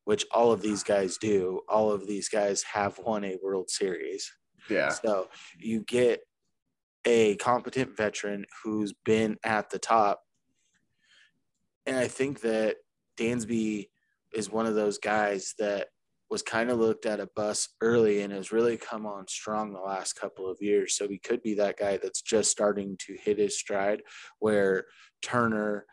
which 0.06 0.24
all 0.32 0.50
of 0.52 0.62
these 0.62 0.82
guys 0.82 1.18
do 1.18 1.60
all 1.68 1.92
of 1.92 2.06
these 2.06 2.28
guys 2.28 2.62
have 2.62 2.98
won 2.98 3.22
a 3.24 3.36
world 3.42 3.68
series 3.68 4.32
Yeah. 4.70 4.88
so 4.88 5.28
you 5.58 5.82
get 5.82 6.20
a 7.04 7.36
competent 7.36 7.96
veteran 7.96 8.46
who's 8.64 8.94
been 9.04 9.36
at 9.44 9.68
the 9.70 9.78
top 9.78 10.22
and 11.86 11.96
i 11.96 12.08
think 12.08 12.40
that 12.40 12.76
dansby 13.18 13.88
is 14.34 14.50
one 14.50 14.66
of 14.66 14.74
those 14.74 14.98
guys 14.98 15.54
that 15.58 15.88
was 16.28 16.42
kind 16.42 16.70
of 16.70 16.78
looked 16.78 17.06
at 17.06 17.20
a 17.20 17.28
bus 17.36 17.68
early 17.80 18.22
and 18.22 18.32
has 18.32 18.50
really 18.50 18.76
come 18.76 19.06
on 19.06 19.28
strong 19.28 19.72
the 19.72 19.78
last 19.80 20.14
couple 20.14 20.50
of 20.50 20.58
years. 20.60 20.96
So 20.96 21.06
he 21.06 21.18
could 21.18 21.40
be 21.40 21.54
that 21.54 21.78
guy 21.78 21.98
that's 21.98 22.20
just 22.20 22.50
starting 22.50 22.96
to 23.06 23.14
hit 23.14 23.38
his 23.38 23.56
stride 23.56 24.02
where 24.40 24.86
Turner, 25.22 25.86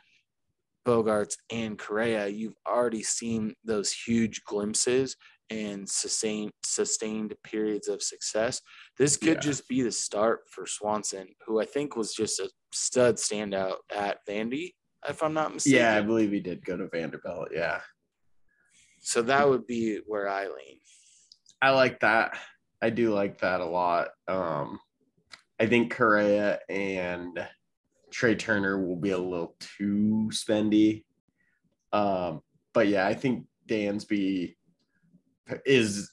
Bogaerts, 0.85 1.35
and 1.51 1.77
Correa, 1.77 2.27
you've 2.27 2.57
already 2.67 3.03
seen 3.03 3.53
those 3.63 3.91
huge 3.91 4.43
glimpses 4.45 5.15
and 5.49 5.87
sustained 5.87 6.51
sustained 6.65 7.35
periods 7.43 7.87
of 7.87 8.01
success. 8.01 8.61
This 8.97 9.17
could 9.17 9.35
Yeah. 9.35 9.39
just 9.41 9.67
be 9.67 9.81
the 9.81 9.91
start 9.91 10.41
for 10.49 10.65
Swanson, 10.65 11.35
who 11.45 11.59
I 11.61 11.65
think 11.65 11.95
was 11.95 12.13
just 12.13 12.39
a 12.39 12.49
stud 12.73 13.17
standout 13.17 13.77
at 13.93 14.25
Vandy, 14.27 14.73
if 15.07 15.21
I'm 15.21 15.33
not 15.33 15.53
mistaken. 15.53 15.79
Yeah, 15.79 15.95
I 15.97 16.01
believe 16.01 16.31
he 16.31 16.39
did 16.39 16.65
go 16.65 16.77
to 16.77 16.87
Vanderbilt. 16.87 17.49
Yeah. 17.51 17.81
So 19.01 19.21
that 19.23 19.47
would 19.47 19.67
be 19.67 19.97
where 20.07 20.27
I 20.29 20.47
lean. 20.47 20.79
I 21.61 21.71
like 21.71 21.99
that. 21.99 22.37
I 22.81 22.89
do 22.89 23.13
like 23.13 23.39
that 23.39 23.59
a 23.61 23.65
lot. 23.65 24.09
Um, 24.27 24.79
I 25.59 25.67
think 25.67 25.93
Correa 25.93 26.59
and 26.69 27.47
Trea 28.13 28.35
Turner 28.35 28.85
will 28.85 28.95
be 28.95 29.09
a 29.09 29.17
little 29.17 29.55
too 29.59 30.29
spendy. 30.31 31.03
Um, 31.91 32.41
but 32.73 32.87
yeah, 32.87 33.07
I 33.07 33.13
think 33.13 33.45
Dansby 33.67 34.55
is 35.65 36.11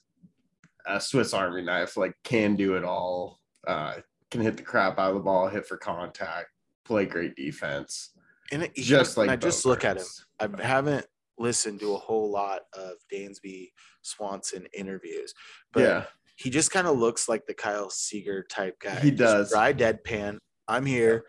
a 0.87 1.01
Swiss 1.01 1.35
Army 1.35 1.63
knife, 1.63 1.97
like 1.97 2.15
can 2.25 2.57
do 2.57 2.75
it 2.75 2.85
all. 2.85 3.39
Uh, 3.67 3.97
can 4.31 4.41
hit 4.41 4.57
the 4.57 4.63
crap 4.63 4.99
out 4.99 5.11
of 5.11 5.15
the 5.17 5.21
ball, 5.21 5.49
hit 5.49 5.67
for 5.67 5.77
contact, 5.77 6.49
play 6.85 7.05
great 7.05 7.37
defense. 7.37 8.13
And 8.53 8.63
it, 8.65 8.75
Just 8.75 9.17
like 9.17 9.29
I 9.29 9.37
just 9.37 9.67
look 9.67 9.85
at 9.85 9.99
him. 9.99 10.05
I 10.41 10.63
haven't 10.63 11.07
listened 11.39 11.81
to 11.81 11.95
a 11.95 11.99
whole 11.99 12.31
lot 12.31 12.63
of 12.73 12.93
Dansby 13.13 13.73
Swanson 14.03 14.67
interviews, 14.77 15.35
but 15.73 15.81
yeah, 15.83 16.05
he 16.37 16.49
just 16.49 16.71
kind 16.71 16.87
of 16.87 16.99
looks 16.99 17.29
like 17.29 17.47
the 17.47 17.55
Kyle 17.55 17.91
Seager 17.91 18.45
type 18.49 18.81
guy. 18.81 18.99
He 19.01 19.11
does. 19.11 19.51
Dry 19.51 19.73
deadpan. 19.75 20.39
I'm 20.67 20.87
here. 20.87 21.25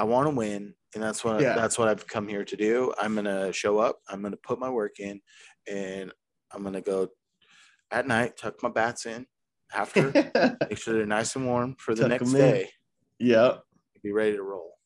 I 0.00 0.04
want 0.04 0.26
to 0.30 0.34
win, 0.34 0.74
and 0.94 1.02
that's 1.02 1.22
what 1.22 1.42
Yeah. 1.42 1.54
that's 1.54 1.78
what 1.78 1.88
I've 1.88 2.06
come 2.06 2.26
here 2.26 2.42
to 2.42 2.56
do. 2.56 2.94
I'm 2.98 3.14
gonna 3.14 3.52
show 3.52 3.78
up. 3.78 4.00
I'm 4.08 4.22
gonna 4.22 4.38
put 4.38 4.58
my 4.58 4.70
work 4.70 4.98
in, 4.98 5.20
and 5.68 6.10
I'm 6.50 6.62
gonna 6.62 6.80
go 6.80 7.08
at 7.90 8.06
night, 8.08 8.38
tuck 8.38 8.62
my 8.62 8.70
bats 8.70 9.04
in 9.04 9.26
after, 9.74 10.10
make 10.70 10.78
sure 10.78 10.94
they're 10.94 11.04
nice 11.04 11.36
and 11.36 11.44
warm 11.46 11.76
for 11.78 11.94
the 11.94 12.02
Tuck 12.02 12.10
next 12.10 12.32
in. 12.32 12.38
day. 12.38 12.70
yep, 13.18 13.62
Be 14.02 14.10
ready 14.12 14.36
to 14.36 14.42
roll. 14.42 14.78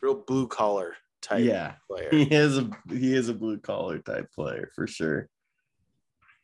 Real 0.00 0.14
blue 0.26 0.48
collar 0.48 0.96
type 1.20 1.44
yeah. 1.44 1.74
player. 1.90 2.08
he 2.10 2.22
is 2.34 2.56
a 2.56 2.70
he 2.88 3.14
is 3.14 3.28
a 3.28 3.34
blue 3.34 3.58
collar 3.58 3.98
type 3.98 4.32
player 4.32 4.70
for 4.74 4.86
sure. 4.86 5.28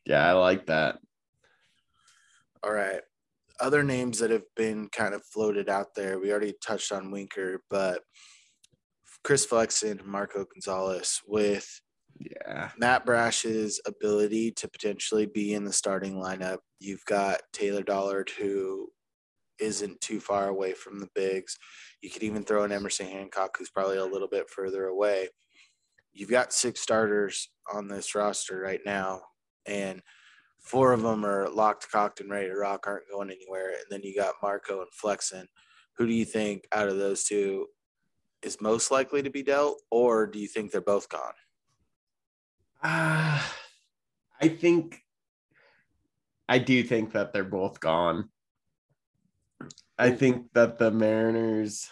Yeah, 0.04 0.26
I 0.28 0.32
like 0.32 0.66
that. 0.66 0.98
All 2.62 2.72
right. 2.72 3.00
Other 3.60 3.82
names 3.82 4.18
that 4.18 4.30
have 4.30 4.44
been 4.56 4.88
kind 4.88 5.14
of 5.14 5.22
floated 5.24 5.68
out 5.68 5.88
there. 5.94 6.18
We 6.18 6.30
already 6.30 6.54
touched 6.64 6.92
on 6.92 7.10
Winker, 7.10 7.62
but 7.68 8.02
Chris 9.22 9.44
Flexen, 9.44 10.00
Marco 10.04 10.44
Gonzalez, 10.44 11.20
with 11.26 11.68
Yeah, 12.18 12.70
Matt 12.76 13.06
Brash's 13.06 13.80
ability 13.86 14.52
to 14.52 14.68
potentially 14.68 15.26
be 15.26 15.54
in 15.54 15.64
the 15.64 15.72
starting 15.72 16.14
lineup. 16.14 16.58
You've 16.78 17.04
got 17.06 17.40
Taylor 17.52 17.82
Dollard, 17.82 18.30
who 18.38 18.88
isn't 19.58 20.00
too 20.00 20.20
far 20.20 20.48
away 20.48 20.72
from 20.72 20.98
the 20.98 21.08
bigs. 21.14 21.56
You 22.02 22.10
could 22.10 22.22
even 22.22 22.44
throw 22.44 22.64
in 22.64 22.72
Emerson 22.72 23.06
Hancock, 23.06 23.56
who's 23.58 23.70
probably 23.70 23.98
a 23.98 24.04
little 24.04 24.28
bit 24.28 24.50
further 24.50 24.86
away. 24.86 25.28
You've 26.12 26.30
got 26.30 26.52
six 26.52 26.80
starters 26.80 27.50
on 27.72 27.88
this 27.88 28.14
roster 28.14 28.58
right 28.58 28.80
now, 28.84 29.20
and 29.66 30.02
four 30.62 30.92
of 30.92 31.02
them 31.02 31.24
are 31.24 31.48
locked, 31.48 31.90
cocked, 31.90 32.20
and 32.20 32.30
ready 32.30 32.48
to 32.48 32.56
rock, 32.56 32.86
aren't 32.86 33.10
going 33.10 33.30
anywhere. 33.30 33.70
And 33.70 33.84
then 33.90 34.02
you 34.02 34.14
got 34.14 34.34
Marco 34.42 34.80
and 34.80 34.92
Flexen. 34.92 35.46
Who 35.96 36.06
do 36.06 36.12
you 36.12 36.24
think 36.24 36.66
out 36.72 36.88
of 36.88 36.98
those 36.98 37.24
two 37.24 37.66
is 38.42 38.60
most 38.60 38.90
likely 38.90 39.22
to 39.22 39.30
be 39.30 39.42
dealt, 39.42 39.82
or 39.90 40.26
do 40.26 40.38
you 40.38 40.48
think 40.48 40.70
they're 40.70 40.80
both 40.80 41.08
gone? 41.08 41.32
uh, 42.82 43.40
I 44.40 44.48
think 44.48 45.02
I 46.48 46.58
do 46.58 46.82
think 46.82 47.12
that 47.12 47.32
they're 47.32 47.44
both 47.44 47.80
gone. 47.80 48.30
I 49.98 50.10
think 50.10 50.52
that 50.54 50.78
the 50.78 50.90
Mariners 50.90 51.88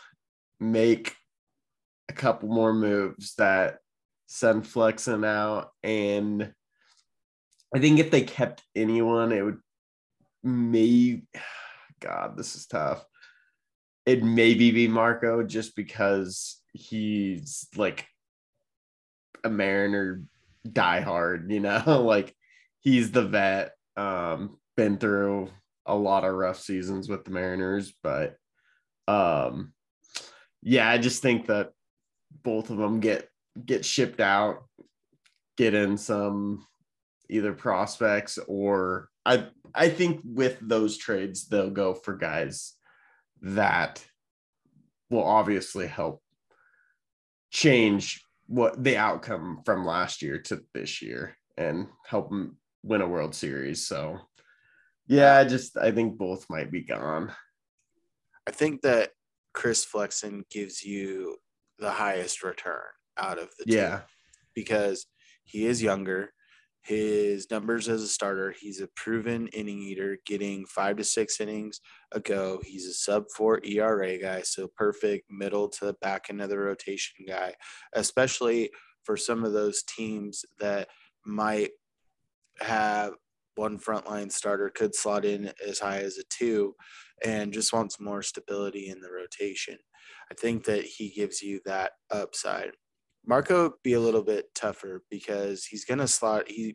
make 0.58 1.14
a 2.08 2.12
couple 2.14 2.48
more 2.48 2.72
moves 2.72 3.34
that 3.34 3.78
send 4.26 4.66
Flexen 4.66 5.24
out, 5.24 5.70
and 5.82 6.52
I 7.74 7.78
think 7.78 7.98
if 7.98 8.10
they 8.10 8.22
kept 8.22 8.62
anyone, 8.74 9.32
it 9.32 9.42
would 9.42 9.58
maybe. 10.42 11.22
God, 12.00 12.36
this 12.36 12.54
is 12.54 12.66
tough. 12.66 13.04
It 14.06 14.22
maybe 14.22 14.70
be 14.70 14.86
Marco 14.86 15.42
just 15.42 15.74
because 15.74 16.62
he's 16.72 17.66
like 17.74 18.06
a 19.42 19.50
Mariner 19.50 20.22
diehard, 20.66 21.50
you 21.50 21.58
know, 21.58 21.82
like 22.04 22.34
he's 22.80 23.10
the 23.10 23.24
vet. 23.24 23.72
Um, 23.96 24.58
been 24.76 24.96
through 24.96 25.50
a 25.86 25.94
lot 25.96 26.24
of 26.24 26.34
rough 26.34 26.60
seasons 26.60 27.08
with 27.08 27.24
the 27.24 27.32
Mariners, 27.32 27.92
but 28.00 28.36
um, 29.08 29.72
yeah, 30.62 30.88
I 30.88 30.98
just 30.98 31.20
think 31.20 31.46
that 31.46 31.72
both 32.44 32.70
of 32.70 32.76
them 32.76 33.00
get 33.00 33.28
get 33.64 33.84
shipped 33.84 34.20
out, 34.20 34.64
get 35.56 35.74
in 35.74 35.98
some 35.98 36.64
either 37.30 37.52
prospects 37.52 38.38
or 38.46 39.08
I 39.26 39.46
I 39.74 39.88
think 39.90 40.20
with 40.24 40.58
those 40.60 40.96
trades 40.96 41.48
they'll 41.48 41.70
go 41.70 41.94
for 41.94 42.16
guys 42.16 42.74
that 43.42 44.04
will 45.10 45.24
obviously 45.24 45.86
help 45.86 46.22
change 47.50 48.22
what 48.46 48.82
the 48.82 48.96
outcome 48.96 49.60
from 49.64 49.84
last 49.84 50.22
year 50.22 50.38
to 50.38 50.62
this 50.74 51.02
year 51.02 51.36
and 51.56 51.86
help 52.06 52.30
them 52.30 52.56
win 52.82 53.00
a 53.02 53.08
World 53.08 53.34
Series. 53.34 53.86
So 53.86 54.18
yeah, 55.06 55.36
I 55.36 55.44
just 55.44 55.76
I 55.76 55.90
think 55.90 56.18
both 56.18 56.46
might 56.50 56.70
be 56.70 56.82
gone. 56.82 57.32
I 58.46 58.50
think 58.50 58.82
that 58.82 59.10
Chris 59.52 59.84
Flexen 59.84 60.44
gives 60.50 60.82
you 60.84 61.36
the 61.78 61.90
highest 61.90 62.42
return 62.42 62.80
out 63.16 63.38
of 63.38 63.48
the 63.58 63.64
two 63.66 63.74
Yeah. 63.76 64.00
because 64.54 65.06
he 65.44 65.66
is 65.66 65.82
younger. 65.82 66.32
His 66.88 67.50
numbers 67.50 67.86
as 67.86 68.02
a 68.02 68.08
starter. 68.08 68.54
He's 68.58 68.80
a 68.80 68.88
proven 68.96 69.48
inning 69.48 69.78
eater, 69.78 70.16
getting 70.24 70.64
five 70.64 70.96
to 70.96 71.04
six 71.04 71.38
innings 71.38 71.82
a 72.12 72.20
go. 72.20 72.60
He's 72.64 72.86
a 72.86 72.94
sub 72.94 73.24
four 73.36 73.60
ERA 73.62 74.16
guy, 74.16 74.40
so 74.40 74.68
perfect 74.74 75.30
middle 75.30 75.68
to 75.68 75.94
back 76.00 76.26
end 76.30 76.40
of 76.40 76.48
the 76.48 76.58
rotation 76.58 77.26
guy, 77.28 77.52
especially 77.92 78.70
for 79.04 79.18
some 79.18 79.44
of 79.44 79.52
those 79.52 79.82
teams 79.82 80.46
that 80.60 80.88
might 81.26 81.72
have 82.60 83.12
one 83.56 83.78
frontline 83.78 84.32
starter 84.32 84.70
could 84.74 84.94
slot 84.94 85.26
in 85.26 85.52
as 85.66 85.80
high 85.80 85.98
as 85.98 86.16
a 86.16 86.22
two 86.30 86.74
and 87.22 87.52
just 87.52 87.72
wants 87.72 88.00
more 88.00 88.22
stability 88.22 88.88
in 88.88 89.00
the 89.00 89.10
rotation. 89.12 89.76
I 90.30 90.34
think 90.34 90.64
that 90.64 90.84
he 90.84 91.10
gives 91.10 91.42
you 91.42 91.60
that 91.66 91.92
upside. 92.10 92.70
Marco 93.28 93.74
be 93.84 93.92
a 93.92 94.00
little 94.00 94.22
bit 94.22 94.46
tougher 94.54 95.04
because 95.10 95.64
he's 95.64 95.84
going 95.84 95.98
to 95.98 96.08
slot 96.08 96.48
he 96.48 96.74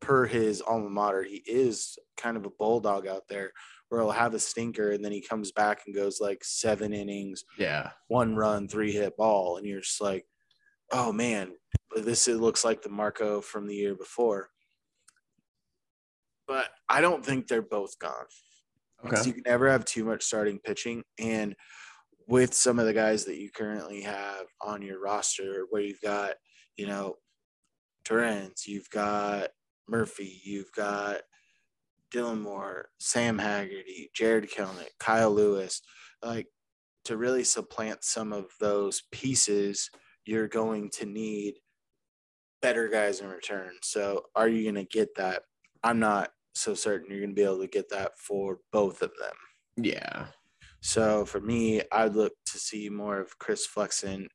per 0.00 0.26
his 0.26 0.60
alma 0.60 0.88
mater 0.88 1.24
he 1.24 1.42
is 1.44 1.98
kind 2.16 2.36
of 2.36 2.46
a 2.46 2.50
bulldog 2.50 3.08
out 3.08 3.22
there 3.28 3.50
where 3.88 4.00
he'll 4.00 4.10
have 4.10 4.34
a 4.34 4.38
stinker 4.38 4.92
and 4.92 5.04
then 5.04 5.10
he 5.10 5.20
comes 5.20 5.50
back 5.50 5.80
and 5.86 5.96
goes 5.96 6.20
like 6.20 6.44
seven 6.44 6.92
innings 6.92 7.44
yeah. 7.58 7.90
one 8.06 8.36
run 8.36 8.68
three 8.68 8.92
hit 8.92 9.16
ball. 9.16 9.56
And 9.56 9.66
you're 9.66 9.80
just 9.80 10.00
like 10.00 10.24
oh 10.92 11.10
man 11.12 11.52
this 11.96 12.28
it 12.28 12.36
looks 12.36 12.64
like 12.64 12.82
the 12.82 12.88
Marco 12.88 13.40
from 13.40 13.66
the 13.66 13.74
year 13.74 13.94
before. 13.94 14.50
But 16.46 16.66
I 16.88 17.00
don't 17.00 17.24
think 17.24 17.46
they're 17.46 17.62
both 17.62 17.98
gone. 17.98 18.26
Okay. 19.04 19.22
You 19.26 19.32
can 19.34 19.42
never 19.46 19.68
have 19.70 19.84
too 19.84 20.04
much 20.04 20.24
starting 20.24 20.58
pitching. 20.58 21.02
And 21.18 21.54
with 22.28 22.54
some 22.54 22.78
of 22.78 22.86
the 22.86 22.92
guys 22.92 23.24
that 23.24 23.38
you 23.38 23.50
currently 23.50 24.02
have 24.02 24.44
on 24.62 24.82
your 24.82 25.00
roster, 25.00 25.66
where 25.70 25.82
you've 25.82 26.00
got, 26.02 26.34
you 26.76 26.86
know, 26.86 27.16
Torrens, 28.04 28.66
you've 28.66 28.88
got 28.90 29.48
Murphy, 29.88 30.40
you've 30.44 30.70
got 30.72 31.22
Dylan 32.14 32.40
Moore, 32.40 32.90
Sam 32.98 33.38
Haggerty, 33.38 34.10
Jarred 34.14 34.50
Kelenic, 34.50 34.90
Kyle 35.00 35.32
Lewis, 35.32 35.80
like 36.22 36.46
to 37.04 37.16
really 37.16 37.44
supplant 37.44 38.04
some 38.04 38.32
of 38.32 38.46
those 38.60 39.02
pieces, 39.10 39.90
you're 40.26 40.48
going 40.48 40.90
to 40.90 41.06
need 41.06 41.54
better 42.60 42.88
guys 42.88 43.20
in 43.20 43.28
return. 43.28 43.72
So 43.82 44.24
are 44.34 44.48
you 44.48 44.64
going 44.64 44.86
to 44.86 44.90
get 44.90 45.14
that? 45.16 45.42
I'm 45.82 45.98
not 45.98 46.30
so 46.54 46.74
certain 46.74 47.10
you're 47.10 47.20
going 47.20 47.30
to 47.30 47.34
be 47.34 47.44
able 47.44 47.60
to 47.60 47.68
get 47.68 47.88
that 47.90 48.12
for 48.18 48.58
both 48.72 49.00
of 49.00 49.12
them. 49.18 49.34
Yeah. 49.76 50.26
So 50.80 51.24
for 51.24 51.40
me, 51.40 51.82
I'd 51.92 52.14
look 52.14 52.32
to 52.46 52.58
see 52.58 52.88
more 52.88 53.18
of 53.20 53.38
Chris 53.38 53.66
Flexen 53.66 54.28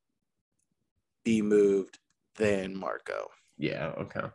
be 1.23 1.41
moved 1.41 1.99
than 2.35 2.75
Marco. 2.77 3.27
Yeah, 3.57 3.93
okay. 3.97 4.27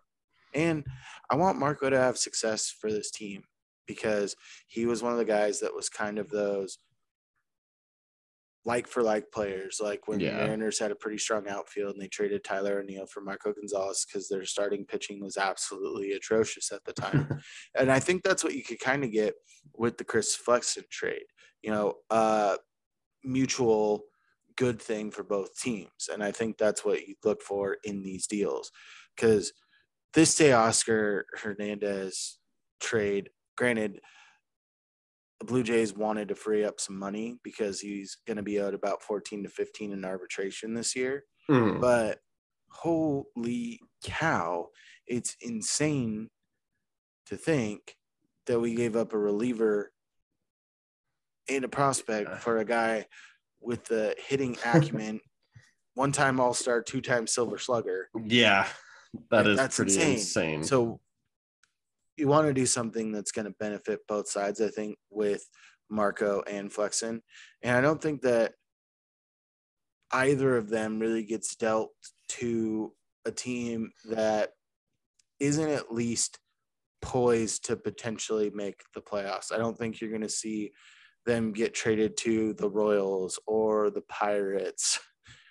And 0.54 0.84
I 1.30 1.36
want 1.36 1.58
Marco 1.58 1.90
to 1.90 1.98
have 1.98 2.16
success 2.16 2.70
for 2.70 2.90
this 2.90 3.10
team 3.10 3.42
because 3.86 4.34
he 4.68 4.86
was 4.86 5.02
one 5.02 5.12
of 5.12 5.18
the 5.18 5.24
guys 5.24 5.60
that 5.60 5.74
was 5.74 5.88
kind 5.88 6.18
of 6.18 6.30
those 6.30 6.78
like 8.64 8.86
for 8.86 9.02
like 9.02 9.30
players. 9.32 9.80
Like 9.82 10.08
when 10.08 10.20
Yeah. 10.20 10.30
the 10.38 10.44
Mariners 10.44 10.78
had 10.78 10.90
a 10.90 10.96
pretty 10.96 11.18
strong 11.18 11.48
outfield 11.48 11.94
and 11.94 12.02
they 12.02 12.08
traded 12.08 12.44
Tyler 12.44 12.80
O'Neill 12.80 13.06
for 13.06 13.20
Marco 13.22 13.52
Gonzalez 13.52 14.04
because 14.06 14.28
their 14.28 14.44
starting 14.44 14.84
pitching 14.84 15.20
was 15.22 15.36
absolutely 15.36 16.12
atrocious 16.12 16.70
at 16.72 16.84
the 16.84 16.92
time. 16.92 17.40
and 17.78 17.90
I 17.90 17.98
think 17.98 18.22
that's 18.22 18.44
what 18.44 18.54
you 18.54 18.62
could 18.62 18.80
kind 18.80 19.04
of 19.04 19.12
get 19.12 19.34
with 19.74 19.96
the 19.98 20.04
Chris 20.04 20.34
Flexen 20.34 20.84
trade. 20.90 21.24
You 21.62 21.70
know, 21.70 21.94
uh, 22.10 22.58
mutual 23.24 24.04
good 24.56 24.80
thing 24.82 25.10
for 25.10 25.24
both 25.24 25.58
teams, 25.58 26.08
and 26.12 26.22
I 26.24 26.32
think 26.32 26.58
that's 26.58 26.84
what 26.84 27.06
you 27.08 27.16
look 27.24 27.42
for 27.42 27.78
in 27.84 28.02
these 28.02 28.26
deals. 28.26 28.72
Because 29.16 29.52
this 30.14 30.38
Teoscar 30.38 31.24
Hernandez 31.34 32.38
trade, 32.80 33.30
granted, 33.56 34.00
the 35.40 35.44
Blue 35.46 35.62
Jays 35.62 35.94
wanted 35.94 36.28
to 36.28 36.34
free 36.34 36.64
up 36.64 36.80
some 36.80 36.98
money 36.98 37.38
because 37.44 37.80
he's 37.80 38.16
going 38.26 38.36
to 38.38 38.42
be 38.42 38.58
owed 38.58 38.74
about 38.74 39.02
14 39.02 39.44
to 39.44 39.48
15 39.48 39.92
in 39.92 40.04
arbitration 40.04 40.74
this 40.74 40.96
year. 40.96 41.24
Mhm. 41.48 41.80
but 41.80 42.20
holy 42.70 43.80
cow, 44.04 44.68
it's 45.06 45.36
insane 45.40 46.28
to 47.26 47.36
think 47.36 47.96
that 48.46 48.60
we 48.60 48.74
gave 48.74 48.96
up 48.96 49.12
a 49.12 49.18
reliever 49.18 49.92
and 51.48 51.64
a 51.64 51.68
prospect 51.68 52.28
Yeah. 52.28 52.38
for 52.38 52.58
a 52.58 52.64
guy 52.64 53.06
with 53.60 53.84
the 53.84 54.14
hitting 54.18 54.56
acumen, 54.64 55.20
one 55.94 56.12
time 56.12 56.40
All 56.40 56.54
Star, 56.54 56.82
two 56.82 57.00
time 57.00 57.26
Silver 57.26 57.58
Slugger. 57.58 58.08
Yeah. 58.24 58.66
That 59.30 59.46
is 59.46 59.56
that's 59.56 59.76
pretty 59.76 59.94
insane. 59.94 60.14
insane. 60.14 60.64
So 60.64 61.00
you 62.16 62.28
want 62.28 62.46
to 62.46 62.52
do 62.52 62.66
something 62.66 63.12
that's 63.12 63.32
going 63.32 63.46
to 63.46 63.54
benefit 63.58 64.00
both 64.06 64.28
sides, 64.28 64.60
I 64.60 64.68
think, 64.68 64.98
with 65.10 65.46
Marco 65.88 66.42
and 66.42 66.70
Flexen. 66.72 67.22
And 67.62 67.76
I 67.76 67.80
don't 67.80 68.02
think 68.02 68.22
that 68.22 68.52
either 70.12 70.56
of 70.56 70.68
them 70.68 70.98
really 70.98 71.22
gets 71.24 71.54
dealt 71.56 71.90
to 72.28 72.92
a 73.24 73.30
team 73.30 73.92
that 74.10 74.50
isn't 75.40 75.68
at 75.70 75.92
least 75.92 76.38
poised 77.00 77.64
to 77.66 77.76
potentially 77.76 78.50
make 78.50 78.80
the 78.94 79.00
playoffs. 79.00 79.52
I 79.52 79.58
don't 79.58 79.78
think 79.78 80.00
you're 80.00 80.10
going 80.10 80.22
to 80.22 80.28
see 80.28 80.72
them 81.28 81.52
get 81.52 81.74
traded 81.74 82.16
to 82.16 82.54
the 82.54 82.68
Royals 82.68 83.38
or 83.46 83.90
the 83.90 84.00
Pirates 84.08 84.98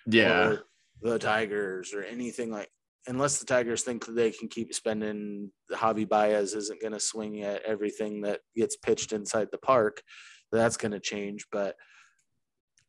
yeah. 0.06 0.48
or 0.48 0.64
the 1.00 1.18
Tigers 1.18 1.94
or 1.94 2.02
anything 2.02 2.50
like 2.50 2.68
unless 3.06 3.38
the 3.38 3.46
Tigers 3.46 3.84
think 3.84 4.04
that 4.04 4.16
they 4.16 4.32
can 4.32 4.48
keep 4.48 4.74
spending 4.74 5.50
Javi 5.72 6.06
Baez 6.06 6.54
isn't 6.54 6.82
going 6.82 6.92
to 6.92 7.00
swing 7.00 7.42
at 7.42 7.62
everything 7.62 8.22
that 8.22 8.40
gets 8.56 8.76
pitched 8.76 9.12
inside 9.12 9.48
the 9.50 9.58
park. 9.58 10.02
That's 10.50 10.76
going 10.76 10.92
to 10.92 11.00
change, 11.00 11.46
but 11.52 11.76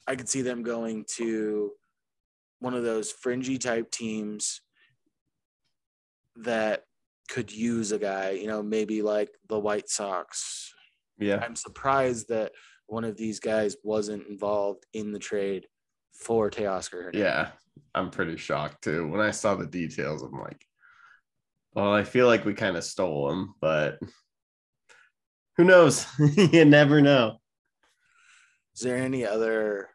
I 0.08 0.15
could 0.15 0.28
see 0.28 0.41
them 0.41 0.63
going 0.63 1.06
to 1.17 1.71
one 2.60 2.73
of 2.73 2.84
those 2.84 3.12
fringy 3.12 3.60
type 3.60 3.91
teams 3.91 4.62
that 6.38 6.84
could 7.30 7.52
use 7.52 7.91
a 7.91 7.99
guy, 7.99 8.32
you 8.32 8.47
know, 8.47 8.63
maybe 8.63 9.04
like 9.04 9.30
the 9.47 9.60
White 9.60 9.89
Sox. 9.89 10.73
Yeah. 11.19 11.39
I'm 11.45 11.56
surprised 11.56 12.30
that 12.30 12.52
one 12.89 13.04
of 13.04 13.15
these 13.15 13.39
guys 13.39 13.75
wasn't 13.84 14.28
involved 14.28 14.86
in 14.93 15.12
the 15.12 15.19
trade 15.19 15.67
for 16.12 16.49
Teoscar 16.49 17.04
Hernandez. 17.04 17.21
Yeah. 17.21 17.49
I'm 17.95 18.10
pretty 18.10 18.38
shocked 18.38 18.84
too. 18.84 19.08
When 19.08 19.21
I 19.21 19.32
saw 19.32 19.56
the 19.56 19.65
details, 19.65 20.21
I'm 20.21 20.38
like, 20.39 20.65
well, 21.73 21.93
I 21.93 22.04
feel 22.04 22.28
like 22.28 22.45
we 22.45 22.54
kind 22.54 22.78
of 22.78 22.84
stole 22.84 23.32
him, 23.32 23.54
but 23.62 23.99
who 25.58 25.63
knows? 25.63 26.06
you 26.36 26.65
never 26.65 27.02
know. 27.02 27.38
Is 28.75 28.82
there 28.82 28.97
any 28.97 29.25
other 29.25 29.89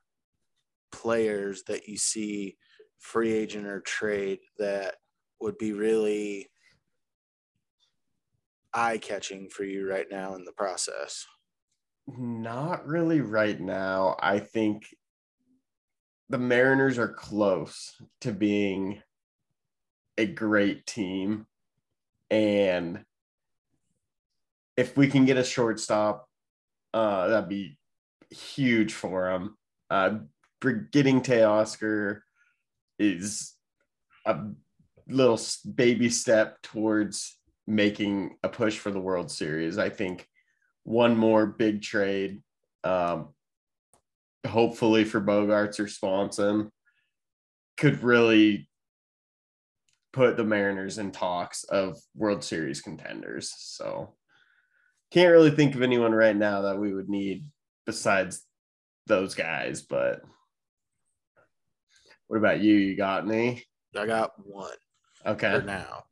players 0.92 1.64
that 1.64 1.88
you 1.88 1.96
see 1.96 2.56
free 2.98 3.32
agent 3.32 3.66
or 3.66 3.80
trade 3.80 4.40
that 4.58 4.96
would 5.40 5.58
be 5.58 5.72
really 5.72 6.48
eye 8.72 8.98
catching 8.98 9.48
for 9.48 9.64
you 9.64 9.88
right 9.88 10.06
now 10.10 10.34
in 10.34 10.44
the 10.44 10.52
process? 10.52 11.26
Not 12.06 12.86
really 12.86 13.20
right 13.20 13.58
now. 13.58 14.16
I 14.20 14.38
think 14.38 14.94
the 16.28 16.38
Mariners 16.38 16.98
are 16.98 17.12
close 17.12 17.94
to 18.20 18.32
being 18.32 19.02
a 20.18 20.26
great 20.26 20.86
team. 20.86 21.46
And 22.30 23.04
if 24.76 24.96
we 24.96 25.08
can 25.08 25.24
get 25.24 25.36
a 25.36 25.44
shortstop, 25.44 26.28
uh, 26.92 27.28
that'd 27.28 27.48
be 27.48 27.78
huge 28.30 28.92
for 28.92 29.30
them. 29.30 29.56
Uh, 29.90 30.18
getting 30.90 31.20
Teoscar 31.20 32.20
is 32.98 33.54
a 34.26 34.38
little 35.08 35.40
baby 35.74 36.08
step 36.08 36.60
towards 36.62 37.38
making 37.66 38.36
a 38.42 38.48
push 38.48 38.78
for 38.78 38.90
the 38.90 39.00
World 39.00 39.30
Series. 39.30 39.78
I 39.78 39.90
think 39.90 40.28
one 40.84 41.16
more 41.16 41.46
big 41.46 41.82
trade, 41.82 42.42
um, 42.84 43.28
hopefully 44.46 45.04
for 45.04 45.20
Bogaerts 45.20 45.80
or 45.80 45.88
Swanson, 45.88 46.70
could 47.76 48.02
really 48.02 48.68
put 50.12 50.36
the 50.36 50.44
Mariners 50.44 50.98
in 50.98 51.10
talks 51.10 51.64
of 51.64 51.96
World 52.14 52.44
Series 52.44 52.80
contenders. 52.80 53.52
So 53.58 54.14
can't 55.10 55.32
really 55.32 55.50
think 55.50 55.74
of 55.74 55.82
anyone 55.82 56.12
right 56.12 56.36
now 56.36 56.62
that 56.62 56.78
we 56.78 56.94
would 56.94 57.08
need 57.08 57.46
besides 57.86 58.44
those 59.06 59.34
guys. 59.34 59.82
But 59.82 60.20
what 62.28 62.36
about 62.38 62.60
you? 62.60 62.74
You 62.74 62.96
got 62.96 63.24
any? 63.24 63.64
I 63.96 64.06
got 64.06 64.32
one 64.44 64.70
Okay. 65.26 65.58
for 65.58 65.62
now, 65.64 66.04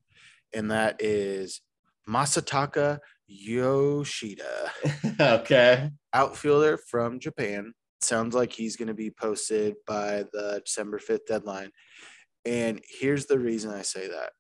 and 0.55 0.71
that 0.71 0.97
is 1.01 1.61
Masataka 2.09 2.99
Yoshida. 3.33 4.71
okay. 5.21 5.91
outfielder 6.13 6.77
from 6.77 7.19
Japan. 7.21 7.73
Sounds 8.01 8.35
like 8.35 8.53
he's 8.53 8.77
going 8.77 8.89
to 8.89 8.95
be 8.95 9.11
posted 9.11 9.75
by 9.87 10.25
the 10.33 10.61
December 10.65 10.99
5th 10.99 11.27
deadline. 11.27 11.71
And 12.45 12.81
here's 13.01 13.27
the 13.27 13.39
reason 13.39 13.71
I 13.71 13.83
say 13.83 14.09
that 14.09 14.31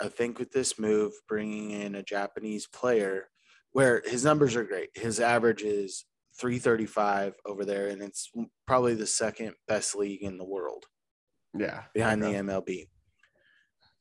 I 0.00 0.08
think 0.08 0.38
with 0.38 0.50
this 0.52 0.78
move, 0.78 1.12
bringing 1.28 1.70
in 1.70 1.94
a 1.94 2.02
Japanese 2.02 2.66
player, 2.66 3.28
where 3.72 4.02
his 4.04 4.24
numbers 4.24 4.56
are 4.56 4.64
great, 4.64 4.90
his 4.94 5.20
average 5.20 5.62
is 5.62 6.04
335 6.40 7.34
over 7.46 7.64
there, 7.64 7.88
and 7.88 8.02
it's 8.02 8.30
probably 8.66 8.94
the 8.94 9.06
second 9.06 9.54
best 9.68 9.94
league 9.94 10.22
in 10.22 10.36
the 10.36 10.44
world 10.44 10.84
Yeah. 11.56 11.84
behind 11.94 12.22
the 12.22 12.26
MLB. 12.34 12.88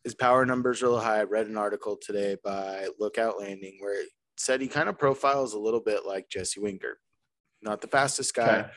His 0.04 0.16
power 0.16 0.46
numbers 0.46 0.82
are 0.84 0.88
real 0.88 1.00
high. 1.00 1.20
I 1.20 1.24
read 1.24 1.48
an 1.48 1.58
article 1.58 1.98
today 1.98 2.36
by 2.44 2.88
Lookout 3.00 3.40
Landing 3.40 3.78
where 3.80 4.02
it 4.02 4.10
said 4.38 4.60
he 4.62 4.68
kind 4.68 4.90
of 4.90 4.98
profiles 4.98 5.54
a 5.54 5.60
little 5.60 5.80
bit 5.80 6.06
like 6.06 6.30
Jesse 6.30 6.60
Winker. 6.60 7.00
Not 7.62 7.80
the 7.82 7.88
fastest 7.88 8.34
guy, 8.36 8.60
Okay. 8.60 8.70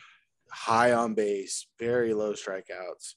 high 0.53 0.93
on 0.93 1.15
base, 1.15 1.67
very 1.79 2.15
low 2.15 2.35
strikeouts, 2.35 3.15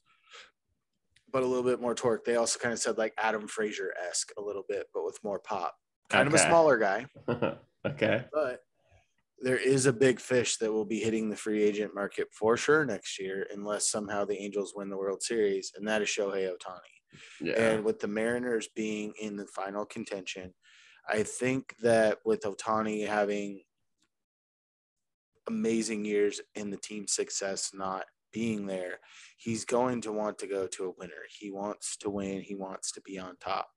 but 1.31 1.43
a 1.43 1.45
little 1.45 1.63
bit 1.63 1.79
more 1.79 1.93
torque. 1.93 2.25
They 2.25 2.37
also 2.37 2.57
kind 2.57 2.73
of 2.73 2.79
said 2.79 2.97
like 2.97 3.13
Adam 3.19 3.47
Frazier 3.47 3.93
esque 4.09 4.31
a 4.37 4.41
little 4.41 4.63
bit, 4.67 4.87
but 4.93 5.05
with 5.05 5.23
more 5.23 5.39
pop. 5.39 5.75
Kind 6.09 6.27
of 6.27 6.33
a 6.33 6.39
smaller 6.39 6.79
guy, 6.79 7.05
okay. 7.85 8.25
but 8.33 8.61
there 9.39 9.57
is 9.57 9.85
a 9.85 9.93
big 9.93 10.19
fish 10.19 10.57
that 10.57 10.73
will 10.73 10.85
be 10.85 10.99
hitting 10.99 11.29
the 11.29 11.35
free 11.35 11.61
agent 11.61 11.93
market 11.93 12.29
for 12.33 12.57
sure 12.57 12.83
next 12.83 13.19
year, 13.19 13.45
unless 13.53 13.91
somehow 13.91 14.25
the 14.25 14.35
Angels 14.41 14.73
win 14.75 14.89
the 14.89 14.97
World 14.97 15.21
Series, 15.21 15.71
and 15.75 15.87
that 15.87 16.01
is 16.01 16.07
Shohei 16.09 16.49
Ohtani. 16.49 16.98
Yeah. 17.41 17.53
And 17.53 17.83
with 17.83 17.99
the 17.99 18.07
Mariners 18.07 18.67
being 18.75 19.13
in 19.19 19.35
the 19.35 19.47
final 19.47 19.85
contention, 19.85 20.53
I 21.07 21.23
think 21.23 21.75
that 21.81 22.19
with 22.25 22.41
Ohtani 22.41 23.07
having 23.07 23.63
amazing 25.47 26.05
years 26.05 26.39
in 26.55 26.69
the 26.69 26.77
team 26.77 27.07
success 27.07 27.71
not 27.73 28.05
being 28.31 28.67
there, 28.67 28.99
he's 29.37 29.65
going 29.65 30.01
to 30.01 30.11
want 30.11 30.37
to 30.39 30.47
go 30.47 30.67
to 30.67 30.85
a 30.85 30.93
winner. 30.97 31.23
He 31.29 31.51
wants 31.51 31.97
to 31.97 32.09
win, 32.09 32.41
he 32.41 32.55
wants 32.55 32.91
to 32.93 33.01
be 33.01 33.17
on 33.17 33.37
top. 33.37 33.69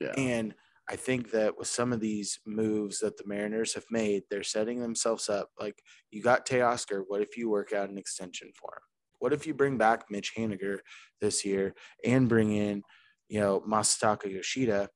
yeah. 0.00 0.14
And 0.16 0.54
I 0.90 0.96
think 0.96 1.30
that 1.30 1.56
with 1.56 1.68
some 1.68 1.92
of 1.92 2.00
these 2.00 2.40
moves 2.44 2.98
that 3.00 3.16
the 3.16 3.24
Mariners 3.26 3.74
have 3.74 3.86
made, 3.90 4.24
they're 4.28 4.42
setting 4.42 4.80
themselves 4.80 5.28
up. 5.28 5.50
Like 5.58 5.80
you 6.10 6.22
got 6.22 6.46
Teoscar. 6.46 7.04
What 7.06 7.22
if 7.22 7.36
you 7.36 7.48
work 7.48 7.72
out 7.72 7.88
an 7.88 7.98
extension 7.98 8.50
for 8.58 8.74
him? 8.74 8.82
What 9.22 9.32
if 9.32 9.46
you 9.46 9.54
bring 9.54 9.78
back 9.78 10.10
Mitch 10.10 10.32
Haniger 10.36 10.78
this 11.20 11.44
year 11.44 11.76
and 12.04 12.28
bring 12.28 12.50
in, 12.50 12.82
you 13.28 13.38
know, 13.38 13.60
Masataka 13.60 14.28
Yoshida? 14.28 14.88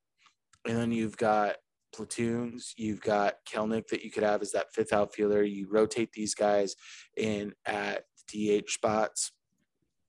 And 0.67 0.77
then 0.77 0.91
you've 0.91 1.17
got 1.17 1.55
platoons. 1.95 2.75
You've 2.77 3.01
got 3.01 3.35
Kelenic 3.49 3.87
that 3.87 4.03
you 4.03 4.11
could 4.11 4.25
have 4.25 4.43
as 4.43 4.51
that 4.51 4.73
fifth 4.75 4.93
outfielder. 4.93 5.45
You 5.45 5.69
rotate 5.71 6.11
these 6.13 6.35
guys 6.35 6.75
in 7.17 7.55
at 7.67 8.03
DH 8.27 8.69
spots. 8.69 9.31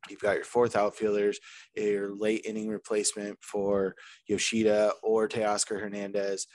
You've 0.10 0.22
got 0.22 0.38
your 0.38 0.46
fourth 0.46 0.76
outfielders, 0.76 1.40
your 1.76 2.16
late 2.16 2.44
inning 2.44 2.70
replacement 2.70 3.38
for 3.44 3.94
Yoshida 4.26 4.94
or 5.04 5.28
Teoscar 5.28 5.80
Hernandez 5.80 6.48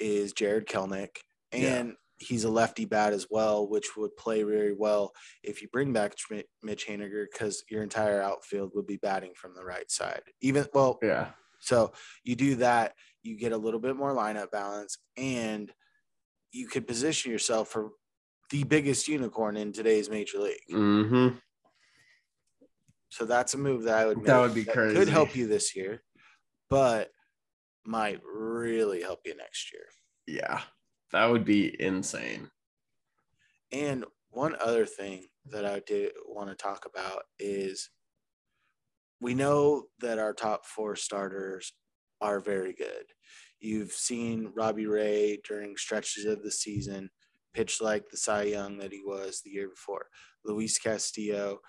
is 0.00 0.32
Jarred 0.32 0.66
Kelenic. 0.66 1.18
And 1.52 1.94
he's 2.18 2.44
a 2.44 2.50
lefty 2.50 2.84
bat 2.84 3.12
as 3.12 3.26
well, 3.30 3.68
which 3.68 3.96
would 3.96 4.16
play 4.16 4.42
very 4.42 4.72
well 4.72 5.12
if 5.42 5.60
you 5.60 5.68
bring 5.72 5.92
back 5.92 6.14
Mitch- 6.62 6.86
Haniger 6.86 7.26
because 7.30 7.64
your 7.68 7.82
entire 7.82 8.22
outfield 8.22 8.70
would 8.74 8.86
be 8.86 8.96
batting 8.96 9.32
from 9.34 9.54
the 9.54 9.64
right 9.64 9.90
side. 9.90 10.22
Even, 10.40 10.66
well, 10.72 10.98
Yeah. 11.02 11.32
so 11.60 11.92
you 12.22 12.36
do 12.36 12.54
that, 12.56 12.94
you 13.22 13.36
get 13.36 13.52
a 13.52 13.56
little 13.56 13.80
bit 13.80 13.96
more 13.96 14.14
lineup 14.14 14.50
balance, 14.50 14.98
and 15.16 15.72
you 16.52 16.68
could 16.68 16.86
position 16.86 17.32
yourself 17.32 17.68
for 17.68 17.90
the 18.50 18.62
biggest 18.62 19.08
unicorn 19.08 19.56
in 19.56 19.72
today's 19.72 20.08
major 20.08 20.38
league. 20.38 20.60
Mm-hmm. 20.70 21.36
So 23.08 23.24
that's 23.24 23.54
a 23.54 23.58
move 23.58 23.84
that 23.84 23.98
I 23.98 24.06
would 24.06 24.18
make 24.18 24.26
That 24.26 24.40
would 24.40 24.54
be 24.54 24.64
Could 24.64 24.72
crazy. 24.74 25.10
help 25.10 25.34
you 25.36 25.46
this 25.46 25.74
year, 25.76 26.02
but 26.70 27.10
might 27.84 28.20
really 28.24 29.02
help 29.02 29.20
you 29.24 29.36
next 29.36 29.72
year. 29.72 29.86
Yeah. 30.26 30.62
That 31.14 31.30
would 31.30 31.44
be 31.44 31.80
insane. 31.80 32.50
And 33.70 34.04
one 34.30 34.56
other 34.60 34.84
thing 34.84 35.26
that 35.46 35.64
I 35.64 35.80
did 35.86 36.10
want 36.26 36.50
to 36.50 36.56
talk 36.56 36.86
about 36.86 37.22
is 37.38 37.88
we 39.20 39.32
know 39.32 39.84
that 40.00 40.18
our 40.18 40.32
top 40.32 40.66
four 40.66 40.96
starters 40.96 41.72
are 42.20 42.40
very 42.40 42.72
good. 42.72 43.04
You've 43.60 43.92
seen 43.92 44.50
Robbie 44.56 44.88
Ray 44.88 45.38
during 45.48 45.76
stretches 45.76 46.24
of 46.24 46.42
the 46.42 46.50
season 46.50 47.10
pitch 47.52 47.80
like 47.80 48.08
the 48.10 48.16
Cy 48.16 48.42
Young 48.42 48.78
that 48.78 48.90
he 48.90 49.00
was 49.04 49.40
the 49.40 49.50
year 49.50 49.68
before. 49.68 50.06
Luis 50.44 50.78
Castillo, 50.78 51.60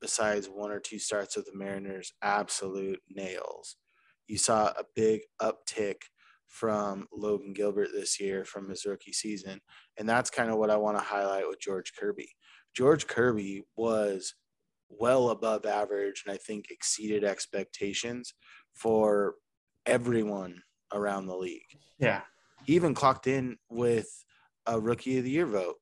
besides 0.00 0.48
one 0.48 0.72
or 0.72 0.80
two 0.80 0.98
starts 0.98 1.36
with 1.36 1.46
the 1.46 1.56
Mariners, 1.56 2.14
absolute 2.20 2.98
nails. 3.08 3.76
You 4.26 4.38
saw 4.38 4.70
a 4.70 4.82
big 4.96 5.20
uptick 5.40 5.98
from 6.48 7.06
Logan 7.12 7.52
Gilbert 7.52 7.88
this 7.92 8.18
year 8.18 8.44
from 8.44 8.68
his 8.68 8.84
rookie 8.84 9.12
season. 9.12 9.60
And 9.98 10.08
that's 10.08 10.30
kind 10.30 10.50
of 10.50 10.56
what 10.58 10.70
I 10.70 10.76
want 10.76 10.98
to 10.98 11.04
highlight 11.04 11.48
with 11.48 11.60
George 11.60 11.92
Kirby. 11.98 12.30
George 12.74 13.06
Kirby 13.06 13.62
was 13.76 14.34
well 14.88 15.30
above 15.30 15.66
average 15.66 16.22
and 16.26 16.34
I 16.34 16.38
think 16.38 16.66
exceeded 16.70 17.22
expectations 17.22 18.34
for 18.72 19.34
everyone 19.86 20.62
around 20.92 21.26
the 21.26 21.36
league. 21.36 21.62
Yeah. 21.98 22.22
He 22.64 22.74
even 22.74 22.94
clocked 22.94 23.26
in 23.26 23.58
with 23.70 24.08
a 24.66 24.80
rookie 24.80 25.18
of 25.18 25.24
the 25.24 25.30
year 25.30 25.46
vote. 25.46 25.76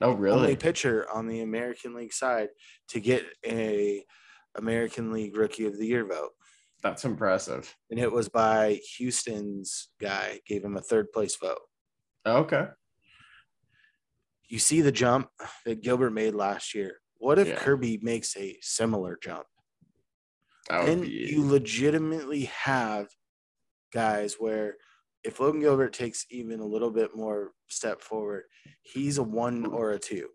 Oh, 0.00 0.12
really? 0.12 0.38
Only 0.38 0.56
pitcher 0.56 1.06
on 1.12 1.26
the 1.26 1.42
American 1.42 1.94
League 1.94 2.12
side 2.12 2.48
to 2.90 3.00
get 3.00 3.24
a 3.44 4.04
American 4.54 5.12
League 5.12 5.36
rookie 5.36 5.66
of 5.66 5.76
the 5.78 5.86
year 5.86 6.06
vote. 6.06 6.30
That's 6.82 7.04
impressive. 7.04 7.74
And 7.90 7.98
it 7.98 8.10
was 8.10 8.28
by 8.28 8.80
Houston's 8.96 9.88
guy, 10.00 10.40
gave 10.46 10.64
him 10.64 10.76
a 10.76 10.80
third 10.80 11.12
place 11.12 11.36
vote. 11.36 11.58
Okay. 12.26 12.66
You 14.48 14.58
see 14.58 14.80
the 14.80 14.92
jump 14.92 15.28
that 15.64 15.82
Gilbert 15.82 16.12
made 16.12 16.34
last 16.34 16.74
year. 16.74 17.00
What 17.18 17.38
if 17.38 17.48
Yeah. 17.48 17.56
Kirby 17.56 17.98
makes 18.02 18.36
a 18.36 18.58
similar 18.62 19.18
jump? 19.20 19.46
Then 20.70 21.00
be 21.00 21.08
you 21.08 21.44
legitimately 21.46 22.44
have 22.44 23.08
guys 23.92 24.34
where 24.38 24.76
if 25.24 25.40
Logan 25.40 25.60
Gilbert 25.60 25.92
takes 25.92 26.26
even 26.30 26.60
a 26.60 26.66
little 26.66 26.90
bit 26.90 27.16
more 27.16 27.52
step 27.68 28.00
forward, 28.02 28.44
he's 28.82 29.18
a 29.18 29.22
one 29.22 29.66
or 29.66 29.92
a 29.92 29.98
two. 29.98 30.28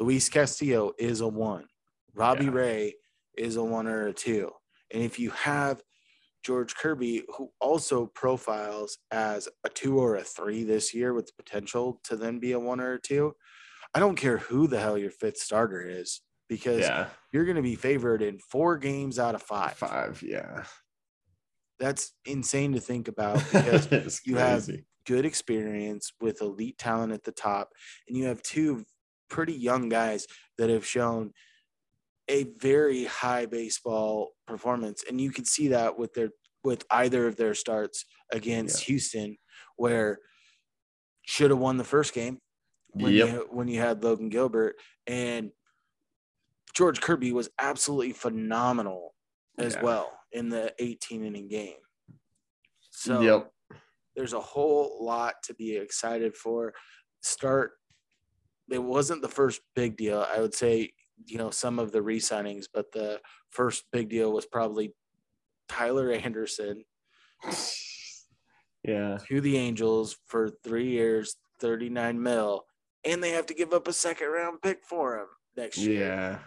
Luis 0.00 0.28
Castillo 0.28 0.92
is 0.98 1.20
a 1.20 1.28
one. 1.28 1.66
Robbie 2.14 2.46
Yeah. 2.46 2.50
Ray 2.50 2.94
is 3.36 3.56
a 3.56 3.64
one 3.64 3.86
or 3.86 4.08
a 4.08 4.12
two. 4.12 4.52
And 4.92 5.02
if 5.02 5.18
you 5.18 5.30
have 5.30 5.82
George 6.44 6.74
Kirby, 6.76 7.24
who 7.36 7.50
also 7.60 8.06
profiles 8.06 8.98
as 9.10 9.48
a 9.64 9.68
two 9.68 9.98
or 9.98 10.16
a 10.16 10.22
three 10.22 10.64
this 10.64 10.94
year 10.94 11.12
with 11.12 11.26
the 11.26 11.42
potential 11.42 12.00
to 12.04 12.16
then 12.16 12.38
be 12.38 12.52
a 12.52 12.60
one 12.60 12.80
or 12.80 12.94
a 12.94 13.00
two, 13.00 13.34
I 13.94 14.00
don't 14.00 14.16
care 14.16 14.38
who 14.38 14.66
the 14.66 14.80
hell 14.80 14.98
your 14.98 15.10
fifth 15.10 15.38
starter 15.38 15.82
is 15.82 16.20
because 16.48 16.80
yeah. 16.80 17.08
you're 17.32 17.44
going 17.44 17.56
to 17.56 17.62
be 17.62 17.74
favored 17.74 18.22
in 18.22 18.38
four 18.38 18.78
games 18.78 19.18
out 19.18 19.34
of 19.34 19.42
five. 19.42 19.74
Five. 19.74 20.22
Yeah. 20.22 20.64
That's 21.78 22.12
insane 22.24 22.72
to 22.72 22.80
think 22.80 23.08
about 23.08 23.42
because 23.52 24.20
you 24.24 24.36
have- 24.36 24.68
good 25.06 25.24
experience 25.24 26.12
with 26.20 26.42
elite 26.42 26.76
talent 26.76 27.12
at 27.12 27.24
the 27.24 27.32
top, 27.32 27.70
and 28.06 28.16
you 28.16 28.26
have 28.26 28.42
two 28.42 28.84
pretty 29.30 29.54
young 29.54 29.88
guys 29.88 30.26
that 30.58 30.68
have 30.68 30.84
shown 30.84 31.32
a 32.28 32.44
very 32.58 33.04
high 33.04 33.46
baseball 33.46 34.32
performance, 34.46 35.04
and 35.08 35.20
you 35.20 35.30
can 35.30 35.44
see 35.44 35.68
that 35.68 35.98
with 35.98 36.12
their 36.14 36.30
with 36.64 36.84
either 36.90 37.26
of 37.26 37.36
their 37.36 37.54
starts 37.54 38.04
against 38.32 38.84
Houston, 38.84 39.36
where 39.76 40.18
should 41.26 41.50
have 41.50 41.58
won 41.60 41.76
the 41.76 41.84
first 41.84 42.12
game 42.12 42.38
when 42.92 43.12
Yep. 43.14 43.28
you 43.28 43.48
when 43.50 43.68
you 43.68 43.80
had 43.80 44.02
Logan 44.02 44.28
Gilbert 44.28 44.76
and 45.06 45.50
George 46.74 47.00
Kirby 47.00 47.32
was 47.32 47.48
absolutely 47.58 48.12
phenomenal 48.12 49.14
as 49.58 49.74
Yeah. 49.74 49.82
well 49.82 50.18
in 50.32 50.48
the 50.48 50.74
18 50.78 51.24
inning 51.24 51.48
game. 51.48 51.78
So 52.90 53.20
yep. 53.20 53.52
there's 54.16 54.32
a 54.32 54.40
whole 54.40 55.04
lot 55.04 55.36
to 55.44 55.54
be 55.54 55.76
excited 55.76 56.36
for. 56.36 56.74
Start. 57.22 57.72
It 58.70 58.82
wasn't 58.82 59.22
the 59.22 59.28
first 59.28 59.60
big 59.74 59.96
deal. 59.96 60.20
I 60.22 60.40
would 60.40 60.54
say, 60.54 60.92
you 61.26 61.38
know, 61.38 61.50
some 61.50 61.78
of 61.78 61.92
the 61.92 62.02
re-signings, 62.02 62.66
but 62.72 62.92
the 62.92 63.20
first 63.50 63.84
big 63.92 64.08
deal 64.08 64.32
was 64.32 64.46
probably 64.46 64.94
Tyler 65.68 66.10
Anderson 66.12 66.84
Yeah. 68.84 69.18
to 69.28 69.40
the 69.40 69.56
Angels 69.56 70.16
for 70.26 70.50
three 70.64 70.88
years, 70.88 71.36
39 71.60 72.22
mil, 72.22 72.64
and 73.04 73.22
they 73.22 73.30
have 73.30 73.46
to 73.46 73.54
give 73.54 73.72
up 73.72 73.88
a 73.88 73.92
second 73.92 74.28
round 74.28 74.62
pick 74.62 74.84
for 74.84 75.18
him 75.18 75.26
next 75.56 75.78
year. 75.78 76.06
Yeah. 76.06 76.38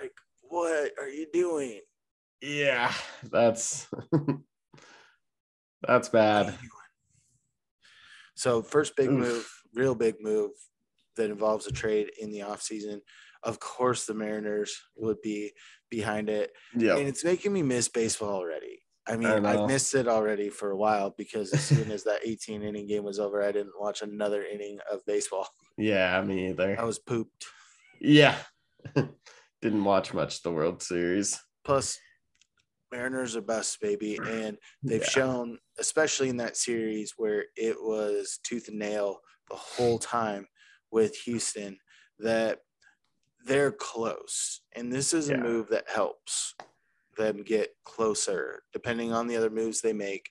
Like, 0.00 0.12
what 0.42 0.92
are 0.98 1.08
you 1.08 1.26
doing? 1.32 1.80
Yeah. 2.40 2.92
That's 3.30 3.86
that's 5.86 6.08
bad. 6.08 6.54
So 8.34 8.62
first 8.62 8.96
big 8.96 9.08
Oof. 9.10 9.18
move, 9.18 9.62
real 9.74 9.94
big 9.94 10.16
move 10.20 10.50
that 11.16 11.30
involves 11.30 11.66
a 11.66 11.72
trade 11.72 12.10
in 12.20 12.30
the 12.30 12.40
offseason. 12.40 13.00
Of 13.46 13.60
course 13.60 14.06
the 14.06 14.14
Mariners 14.14 14.76
would 14.96 15.22
be 15.22 15.52
behind 15.90 16.28
it. 16.28 16.50
Yeah. 16.76 16.96
And 16.96 17.08
it's 17.08 17.24
making 17.24 17.52
me 17.52 17.62
miss 17.62 17.88
baseball 17.88 18.34
already. 18.34 18.80
I 19.08 19.16
mean, 19.16 19.46
I, 19.46 19.62
I 19.62 19.66
missed 19.66 19.94
it 19.94 20.08
already 20.08 20.48
for 20.50 20.72
a 20.72 20.76
while 20.76 21.14
because 21.16 21.52
as 21.52 21.62
soon 21.62 21.92
as 21.92 22.02
that 22.04 22.22
18 22.24 22.62
inning 22.62 22.88
game 22.88 23.04
was 23.04 23.20
over, 23.20 23.40
I 23.40 23.52
didn't 23.52 23.78
watch 23.78 24.02
another 24.02 24.42
inning 24.44 24.78
of 24.90 25.00
baseball. 25.06 25.48
Yeah, 25.78 26.22
me 26.22 26.48
either. 26.48 26.74
I 26.80 26.84
was 26.84 26.98
pooped. 26.98 27.44
Yeah. 28.00 28.36
didn't 29.60 29.84
watch 29.84 30.14
much 30.14 30.42
the 30.42 30.50
World 30.50 30.82
Series. 30.82 31.38
Plus, 31.66 31.98
Mariners 32.90 33.36
are 33.36 33.42
best, 33.42 33.78
baby. 33.82 34.18
And 34.26 34.56
they've 34.82 35.02
yeah. 35.02 35.08
shown, 35.08 35.58
especially 35.78 36.30
in 36.30 36.38
that 36.38 36.56
series 36.56 37.12
where 37.18 37.44
it 37.56 37.76
was 37.78 38.38
tooth 38.42 38.68
and 38.68 38.78
nail 38.78 39.18
the 39.50 39.56
whole 39.56 39.98
time 39.98 40.46
with 40.90 41.14
Houston, 41.26 41.76
that 42.20 42.60
they're 43.46 43.72
close. 43.72 44.60
And 44.74 44.92
this 44.92 45.14
is 45.14 45.28
yeah. 45.28 45.36
a 45.36 45.38
move 45.38 45.68
that 45.68 45.88
helps 45.88 46.54
them 47.16 47.42
get 47.42 47.70
closer, 47.84 48.62
depending 48.72 49.12
on 49.12 49.26
the 49.26 49.36
other 49.36 49.50
moves 49.50 49.80
they 49.80 49.92
make. 49.92 50.28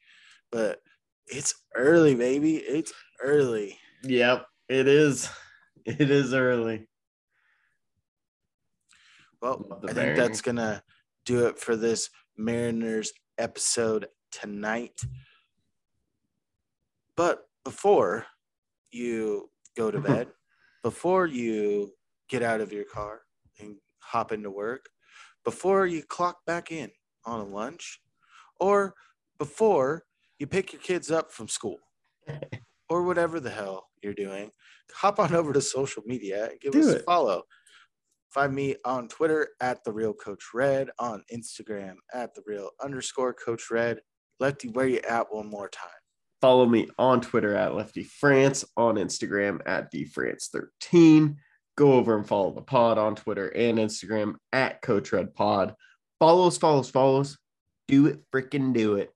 But 0.51 0.81
it's 1.27 1.55
early, 1.75 2.13
baby. 2.13 2.57
It's 2.57 2.93
early. 3.21 3.79
Yep, 4.03 4.45
it 4.69 4.87
is. 4.87 5.29
It 5.87 6.09
is 6.09 6.33
early. 6.33 6.87
Well, 9.39 9.79
I 9.87 9.93
think 9.93 10.17
that's 10.17 10.41
gonna 10.41 10.81
do 11.25 11.45
it 11.45 11.59
for 11.59 11.75
this 11.75 12.09
Mariners 12.37 13.13
episode 13.37 14.07
tonight. 14.31 14.99
But 17.15 17.47
before 17.63 18.25
you 18.89 19.51
go 19.77 19.91
to 19.91 19.99
bed, 20.01 20.29
before 20.81 21.27
you 21.27 21.91
get 22.29 22.41
out 22.43 22.61
of 22.61 22.71
your 22.73 22.85
car 22.85 23.21
and 23.59 23.75
hop 23.99 24.31
into 24.31 24.51
work, 24.51 24.85
before 25.43 25.85
you 25.85 26.03
clock 26.03 26.37
back 26.45 26.71
in 26.71 26.89
on 27.25 27.39
a 27.39 27.45
lunch, 27.45 27.99
or 28.59 28.93
before 29.37 30.03
you 30.39 30.47
pick 30.47 30.73
your 30.73 30.81
kids 30.81 31.11
up 31.11 31.31
from 31.31 31.47
school, 31.47 31.77
or 32.89 33.03
whatever 33.03 33.39
the 33.39 33.49
hell 33.49 33.87
you're 34.01 34.13
doing, 34.13 34.51
hop 34.93 35.19
on 35.19 35.33
over 35.33 35.53
to 35.53 35.61
social 35.61 36.03
media 36.05 36.49
and 36.49 36.59
give 36.59 36.73
Do 36.73 36.79
us 36.79 36.87
it. 36.87 37.01
a 37.01 37.03
follow. 37.03 37.43
Find 38.29 38.53
me 38.53 38.75
on 38.83 39.07
Twitter 39.07 39.49
at 39.61 39.83
the 39.85 39.93
real 39.93 40.13
Coach 40.13 40.43
Red, 40.53 40.89
on 40.99 41.23
Instagram 41.33 41.95
at 42.13 42.35
the 42.35 42.41
real 42.45 42.69
underscore 42.83 43.33
Coach 43.33 43.71
Red. 43.71 43.99
Lefty, 44.39 44.67
where 44.67 44.87
you 44.87 44.99
at 45.09 45.27
one 45.33 45.49
more 45.49 45.69
time? 45.69 45.89
Follow 46.41 46.65
me 46.65 46.87
on 46.99 47.21
Twitter 47.21 47.55
at 47.55 47.73
Lefty 47.75 48.03
France, 48.03 48.65
on 48.75 48.95
Instagram 48.95 49.61
at 49.65 49.91
DFrance13. 49.91 51.37
Go 51.75 51.93
over 51.93 52.15
and 52.15 52.27
follow 52.27 52.51
the 52.51 52.61
pod 52.61 52.97
on 52.97 53.15
Twitter 53.15 53.49
and 53.49 53.77
Instagram 53.77 54.35
at 54.53 54.81
Coach 54.81 55.11
Red 55.11 55.33
Pod. 55.33 55.75
Follows, 56.19 56.57
follows, 56.57 56.89
follows. 56.89 57.37
Do 57.87 58.07
it, 58.07 58.21
freaking 58.31 58.73
do 58.73 58.95
it. 58.95 59.13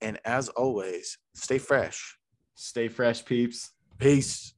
And 0.00 0.20
as 0.24 0.48
always, 0.50 1.18
stay 1.34 1.58
fresh. 1.58 2.16
Stay 2.54 2.88
fresh, 2.88 3.24
peeps. 3.24 3.72
Peace. 3.98 4.54